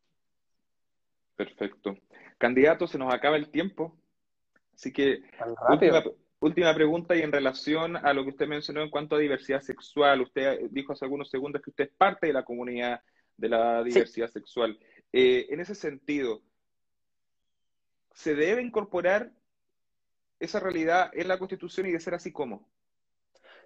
Perfecto. 1.36 1.96
Candidato, 2.38 2.88
se 2.88 2.98
nos 2.98 3.14
acaba 3.14 3.38
el 3.38 3.50
tiempo. 3.50 3.98
Así 4.74 4.92
que, 4.92 5.22
Última 6.42 6.74
pregunta 6.74 7.16
y 7.16 7.22
en 7.22 7.32
relación 7.32 7.98
a 7.98 8.14
lo 8.14 8.24
que 8.24 8.32
usted 8.32 8.48
mencionó 8.48 8.82
en 8.82 8.90
cuanto 8.90 9.16
a 9.16 9.20
diversidad 9.20 9.62
sexual. 9.62 10.22
Usted 10.22 10.72
dijo 10.72 10.92
hace 10.92 11.06
algunos 11.06 11.30
segundos 11.30 11.62
que 11.62 11.70
usted 11.70 11.84
es 11.84 11.92
parte 11.96 12.26
de 12.26 12.34
la 12.34 12.44
comunidad 12.44 13.00
de 13.38 13.48
la 13.48 13.84
diversidad 13.84 14.28
sexual. 14.28 14.80
Eh, 15.14 15.46
en 15.52 15.60
ese 15.60 15.76
sentido, 15.76 16.42
¿se 18.16 18.34
debe 18.34 18.64
incorporar 18.64 19.32
esa 20.40 20.60
realidad 20.60 21.12
en 21.14 21.28
la 21.28 21.38
Constitución 21.38 21.86
y 21.86 21.92
de 21.92 22.00
ser 22.00 22.16
así 22.16 22.32
como? 22.32 22.68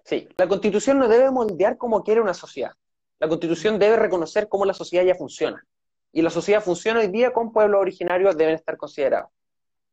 Sí, 0.04 0.28
la 0.36 0.46
Constitución 0.46 0.98
no 0.98 1.08
debe 1.08 1.30
moldear 1.30 1.78
como 1.78 2.04
quiere 2.04 2.20
una 2.20 2.34
sociedad. 2.34 2.72
La 3.18 3.28
Constitución 3.28 3.78
debe 3.78 3.96
reconocer 3.96 4.48
cómo 4.48 4.64
la 4.64 4.74
sociedad 4.74 5.04
ya 5.04 5.14
funciona. 5.14 5.64
Y 6.12 6.22
la 6.22 6.30
sociedad 6.30 6.62
funciona 6.62 7.00
hoy 7.00 7.08
día 7.08 7.32
con 7.32 7.52
pueblos 7.52 7.80
originarios 7.80 8.36
deben 8.36 8.54
estar 8.54 8.76
considerados. 8.76 9.30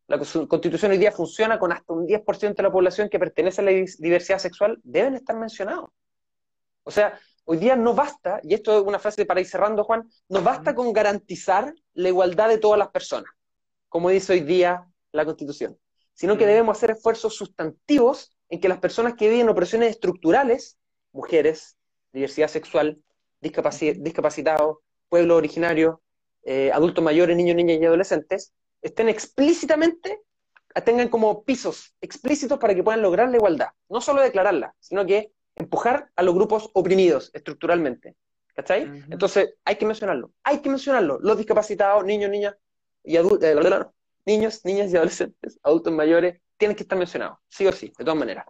La 0.08 0.18
constitución 0.18 0.92
hoy 0.92 0.98
día 0.98 1.12
funciona 1.12 1.58
con 1.58 1.72
hasta 1.72 1.94
un 1.94 2.06
10% 2.06 2.56
de 2.56 2.64
la 2.64 2.72
población 2.72 3.10
que 3.10 3.20
pertenece 3.20 3.62
a 3.62 3.64
la 3.64 3.72
diversidad 3.72 4.38
sexual, 4.38 4.80
deben 4.84 5.16
estar 5.16 5.36
mencionados. 5.36 5.92
O 6.84 6.92
sea, 6.92 7.18
hoy 7.46 7.58
día 7.58 7.76
no 7.76 7.94
basta, 7.94 8.40
y 8.44 8.54
esto 8.54 8.78
es 8.78 8.84
una 8.84 9.00
frase 9.00 9.26
para 9.26 9.40
ir 9.40 9.48
cerrando, 9.48 9.84
Juan, 9.86 10.10
no 10.28 10.42
basta 10.42 10.76
con 10.76 10.92
garantizar 10.92 11.74
la 11.94 12.10
igualdad 12.10 12.50
de 12.50 12.58
todas 12.58 12.78
las 12.78 12.90
personas, 12.90 13.32
como 13.88 14.10
dice 14.10 14.34
hoy 14.34 14.42
día 14.42 14.86
la 15.14 15.24
constitución, 15.24 15.80
sino 16.14 16.38
que 16.38 16.46
debemos 16.46 16.78
hacer 16.78 16.92
esfuerzos 16.92 17.36
sustantivos 17.36 18.36
en 18.50 18.60
que 18.60 18.68
las 18.68 18.80
personas 18.80 19.16
que 19.16 19.30
viven 19.30 19.50
opresiones 19.50 19.90
estructurales, 19.92 20.78
mujeres, 21.14 21.78
diversidad 22.12 22.50
sexual, 22.50 23.02
discapacitados, 23.44 24.78
pueblo 25.10 25.36
originario, 25.36 26.02
eh, 26.44 26.72
adultos 26.72 27.04
mayores, 27.04 27.38
niños, 27.38 27.56
niñas 27.56 27.80
y 27.82 27.86
adolescentes, 27.86 28.54
estén 28.82 29.10
explícitamente, 29.10 30.22
tengan 30.84 31.10
como 31.10 31.44
pisos 31.44 31.94
explícitos 32.02 32.58
para 32.58 32.74
que 32.74 32.84
puedan 32.84 33.02
lograr 33.02 33.30
la 33.30 33.38
igualdad. 33.38 33.68
No 33.90 34.02
solo 34.02 34.22
declararla, 34.22 34.74
sino 34.80 35.06
que 35.06 35.32
empujar 35.56 36.10
a 36.16 36.24
los 36.24 36.34
grupos 36.34 36.70
oprimidos 36.74 37.30
estructuralmente. 37.34 38.16
¿Cachai? 38.56 38.84
Entonces, 39.10 39.56
hay 39.66 39.78
que 39.78 39.86
mencionarlo. 39.86 40.32
Hay 40.44 40.60
que 40.60 40.70
mencionarlo. 40.70 41.20
Los 41.22 41.38
discapacitados, 41.38 42.06
niños, 42.06 42.30
niñas 42.30 42.56
y 43.04 43.18
adultos, 43.18 43.44
eh, 43.44 43.86
niños, 44.26 44.64
niñas 44.64 44.92
y 44.92 44.96
adolescentes, 44.96 45.60
adultos 45.64 45.92
mayores, 45.92 46.40
tienen 46.58 46.76
que 46.76 46.84
estar 46.84 46.98
mencionados, 46.98 47.40
sí 47.50 47.66
o 47.66 47.72
sí, 47.72 47.92
de 47.98 48.06
todas 48.06 48.18
maneras. 48.18 48.46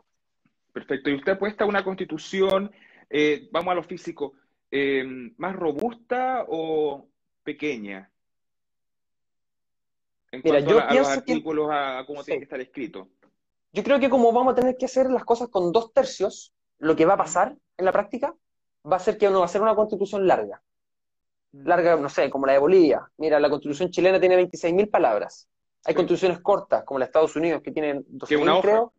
Perfecto. 0.71 1.09
Y 1.09 1.15
usted 1.15 1.33
apuesta 1.33 1.63
a 1.63 1.67
una 1.67 1.83
constitución, 1.83 2.71
eh, 3.09 3.47
vamos 3.51 3.71
a 3.71 3.75
lo 3.75 3.83
físico, 3.83 4.33
eh, 4.75 5.03
más 5.37 5.55
robusta 5.55 6.45
o 6.47 7.07
pequeña? 7.43 8.09
En 10.31 10.41
Mira, 10.43 10.61
yo 10.61 10.79
a, 10.79 10.87
pienso 10.87 11.09
los 11.09 11.17
artículos, 11.19 11.69
a 11.71 12.03
cómo 12.07 12.23
tiene 12.23 12.39
que 12.39 12.45
estar 12.45 12.59
escrito. 12.59 13.07
Yo 13.71 13.83
creo 13.83 13.99
que 13.99 14.09
como 14.09 14.31
vamos 14.33 14.53
a 14.53 14.55
tener 14.55 14.75
que 14.75 14.85
hacer 14.85 15.11
las 15.11 15.25
cosas 15.25 15.49
con 15.49 15.71
dos 15.71 15.93
tercios, 15.93 16.53
lo 16.79 16.95
que 16.95 17.05
va 17.05 17.13
a 17.13 17.17
pasar 17.17 17.55
en 17.77 17.85
la 17.85 17.91
práctica 17.91 18.35
va 18.91 18.95
a 18.95 18.99
ser 18.99 19.19
que 19.19 19.29
no 19.29 19.39
va 19.39 19.45
a 19.45 19.49
ser 19.49 19.61
una 19.61 19.75
constitución 19.75 20.27
larga. 20.27 20.63
Larga, 21.51 21.95
no 21.95 22.09
sé, 22.09 22.31
como 22.31 22.47
la 22.47 22.53
de 22.53 22.59
Bolivia. 22.59 23.07
Mira, 23.17 23.39
la 23.39 23.51
constitución 23.51 23.91
chilena 23.91 24.19
tiene 24.19 24.41
26.000 24.49 24.89
palabras. 24.89 25.47
Hay 25.85 25.93
constituciones 25.93 26.39
cortas, 26.39 26.83
como 26.83 26.97
la 26.97 27.05
de 27.05 27.09
Estados 27.09 27.35
Unidos, 27.35 27.61
que 27.61 27.71
tienen 27.71 28.03
12.000, 28.07 28.61
creo. 28.61 28.93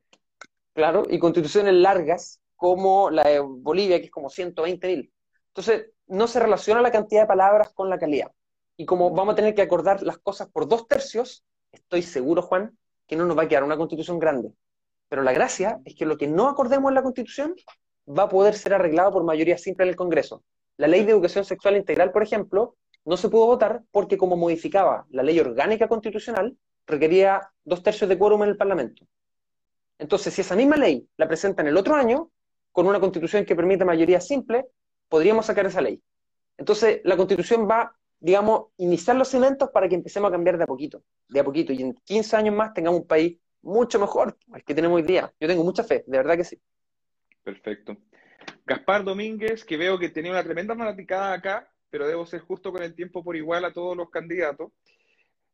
Claro, 0.72 1.02
y 1.08 1.18
constituciones 1.18 1.74
largas, 1.74 2.40
como 2.54 3.10
la 3.10 3.24
de 3.24 3.40
Bolivia, 3.40 3.98
que 3.98 4.06
es 4.06 4.12
como 4.12 4.28
120.000. 4.28 5.10
Entonces, 5.56 5.92
no 6.08 6.26
se 6.26 6.40
relaciona 6.40 6.82
la 6.82 6.90
cantidad 6.90 7.22
de 7.22 7.28
palabras 7.28 7.72
con 7.72 7.88
la 7.88 7.96
calidad. 7.96 8.32
Y 8.76 8.86
como 8.86 9.10
vamos 9.10 9.34
a 9.34 9.36
tener 9.36 9.54
que 9.54 9.62
acordar 9.62 10.02
las 10.02 10.18
cosas 10.18 10.48
por 10.48 10.66
dos 10.66 10.88
tercios, 10.88 11.44
estoy 11.70 12.02
seguro, 12.02 12.42
Juan, 12.42 12.76
que 13.06 13.14
no 13.14 13.24
nos 13.24 13.38
va 13.38 13.44
a 13.44 13.48
quedar 13.48 13.62
una 13.62 13.76
constitución 13.76 14.18
grande. 14.18 14.52
Pero 15.08 15.22
la 15.22 15.32
gracia 15.32 15.80
es 15.84 15.94
que 15.94 16.06
lo 16.06 16.18
que 16.18 16.26
no 16.26 16.48
acordemos 16.48 16.90
en 16.90 16.96
la 16.96 17.04
constitución 17.04 17.54
va 18.06 18.24
a 18.24 18.28
poder 18.28 18.54
ser 18.54 18.74
arreglado 18.74 19.12
por 19.12 19.22
mayoría 19.22 19.56
simple 19.56 19.84
en 19.84 19.90
el 19.90 19.96
Congreso. 19.96 20.42
La 20.76 20.88
ley 20.88 21.04
de 21.04 21.12
educación 21.12 21.44
sexual 21.44 21.76
integral, 21.76 22.10
por 22.10 22.24
ejemplo, 22.24 22.74
no 23.04 23.16
se 23.16 23.28
pudo 23.28 23.46
votar 23.46 23.82
porque 23.92 24.18
como 24.18 24.34
modificaba 24.34 25.06
la 25.10 25.22
ley 25.22 25.38
orgánica 25.38 25.86
constitucional, 25.86 26.56
requería 26.84 27.48
dos 27.62 27.80
tercios 27.80 28.08
de 28.08 28.18
quórum 28.18 28.42
en 28.42 28.48
el 28.48 28.56
Parlamento. 28.56 29.06
Entonces, 29.98 30.34
si 30.34 30.40
esa 30.40 30.56
misma 30.56 30.76
ley 30.76 31.06
la 31.16 31.28
presentan 31.28 31.68
el 31.68 31.76
otro 31.76 31.94
año, 31.94 32.30
con 32.72 32.88
una 32.88 32.98
constitución 32.98 33.44
que 33.44 33.54
permite 33.54 33.84
mayoría 33.84 34.20
simple, 34.20 34.66
podríamos 35.08 35.46
sacar 35.46 35.66
esa 35.66 35.80
ley. 35.80 36.02
Entonces, 36.56 37.00
la 37.04 37.16
constitución 37.16 37.68
va 37.68 37.96
digamos, 38.24 38.68
iniciar 38.78 39.16
los 39.16 39.28
cimientos 39.28 39.68
para 39.68 39.86
que 39.86 39.96
empecemos 39.96 40.28
a 40.28 40.32
cambiar 40.32 40.56
de 40.56 40.64
a 40.64 40.66
poquito, 40.66 41.04
de 41.28 41.40
a 41.40 41.44
poquito, 41.44 41.74
y 41.74 41.82
en 41.82 41.92
15 41.92 42.36
años 42.36 42.54
más 42.54 42.72
tengamos 42.72 43.00
un 43.00 43.06
país 43.06 43.38
mucho 43.60 44.00
mejor 44.00 44.38
al 44.50 44.64
que 44.64 44.74
tenemos 44.74 44.96
hoy 44.96 45.02
día. 45.02 45.30
Yo 45.38 45.46
tengo 45.46 45.62
mucha 45.62 45.84
fe, 45.84 46.04
de 46.06 46.16
verdad 46.16 46.34
que 46.34 46.44
sí. 46.44 46.58
Perfecto. 47.42 47.98
Gaspar 48.64 49.04
Domínguez, 49.04 49.62
que 49.62 49.76
veo 49.76 49.98
que 49.98 50.08
tenía 50.08 50.30
una 50.30 50.42
tremenda 50.42 50.74
fanaticada 50.74 51.34
acá, 51.34 51.70
pero 51.90 52.08
debo 52.08 52.24
ser 52.24 52.40
justo 52.40 52.72
con 52.72 52.82
el 52.82 52.94
tiempo 52.94 53.22
por 53.22 53.36
igual 53.36 53.66
a 53.66 53.74
todos 53.74 53.94
los 53.94 54.08
candidatos. 54.08 54.72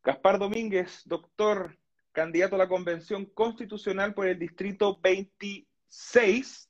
Gaspar 0.05 0.39
Domínguez, 0.39 1.03
doctor, 1.07 1.77
candidato 2.13 2.55
a 2.55 2.59
la 2.59 2.69
Convención 2.69 3.27
Constitucional 3.27 4.15
por 4.15 4.29
el 4.29 4.39
Distrito 4.39 4.97
26 5.03 6.70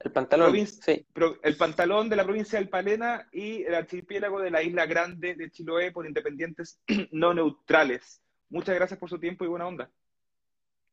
el 0.00 0.12
pantalón, 0.12 0.66
sí. 0.66 1.06
El 1.42 1.56
pantalón 1.56 2.08
de 2.08 2.16
la 2.16 2.24
provincia 2.24 2.58
del 2.58 2.68
Palena 2.68 3.28
y 3.32 3.62
el 3.62 3.74
archipiélago 3.74 4.40
de 4.40 4.50
la 4.50 4.62
Isla 4.62 4.86
Grande 4.86 5.34
de 5.34 5.50
Chiloé 5.50 5.92
por 5.92 6.06
independientes 6.06 6.80
no 7.12 7.34
neutrales. 7.34 8.22
Muchas 8.48 8.74
gracias 8.74 8.98
por 8.98 9.10
su 9.10 9.18
tiempo 9.18 9.44
y 9.44 9.48
buena 9.48 9.66
onda. 9.66 9.90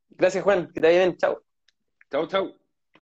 Gracias, 0.09 0.43
Juan. 0.43 0.67
Que 0.73 0.79
te 0.79 0.87
vaya 0.87 0.99
bien. 0.99 1.17
Chao. 1.17 1.43
Chao, 2.09 2.27
chao. 2.27 2.62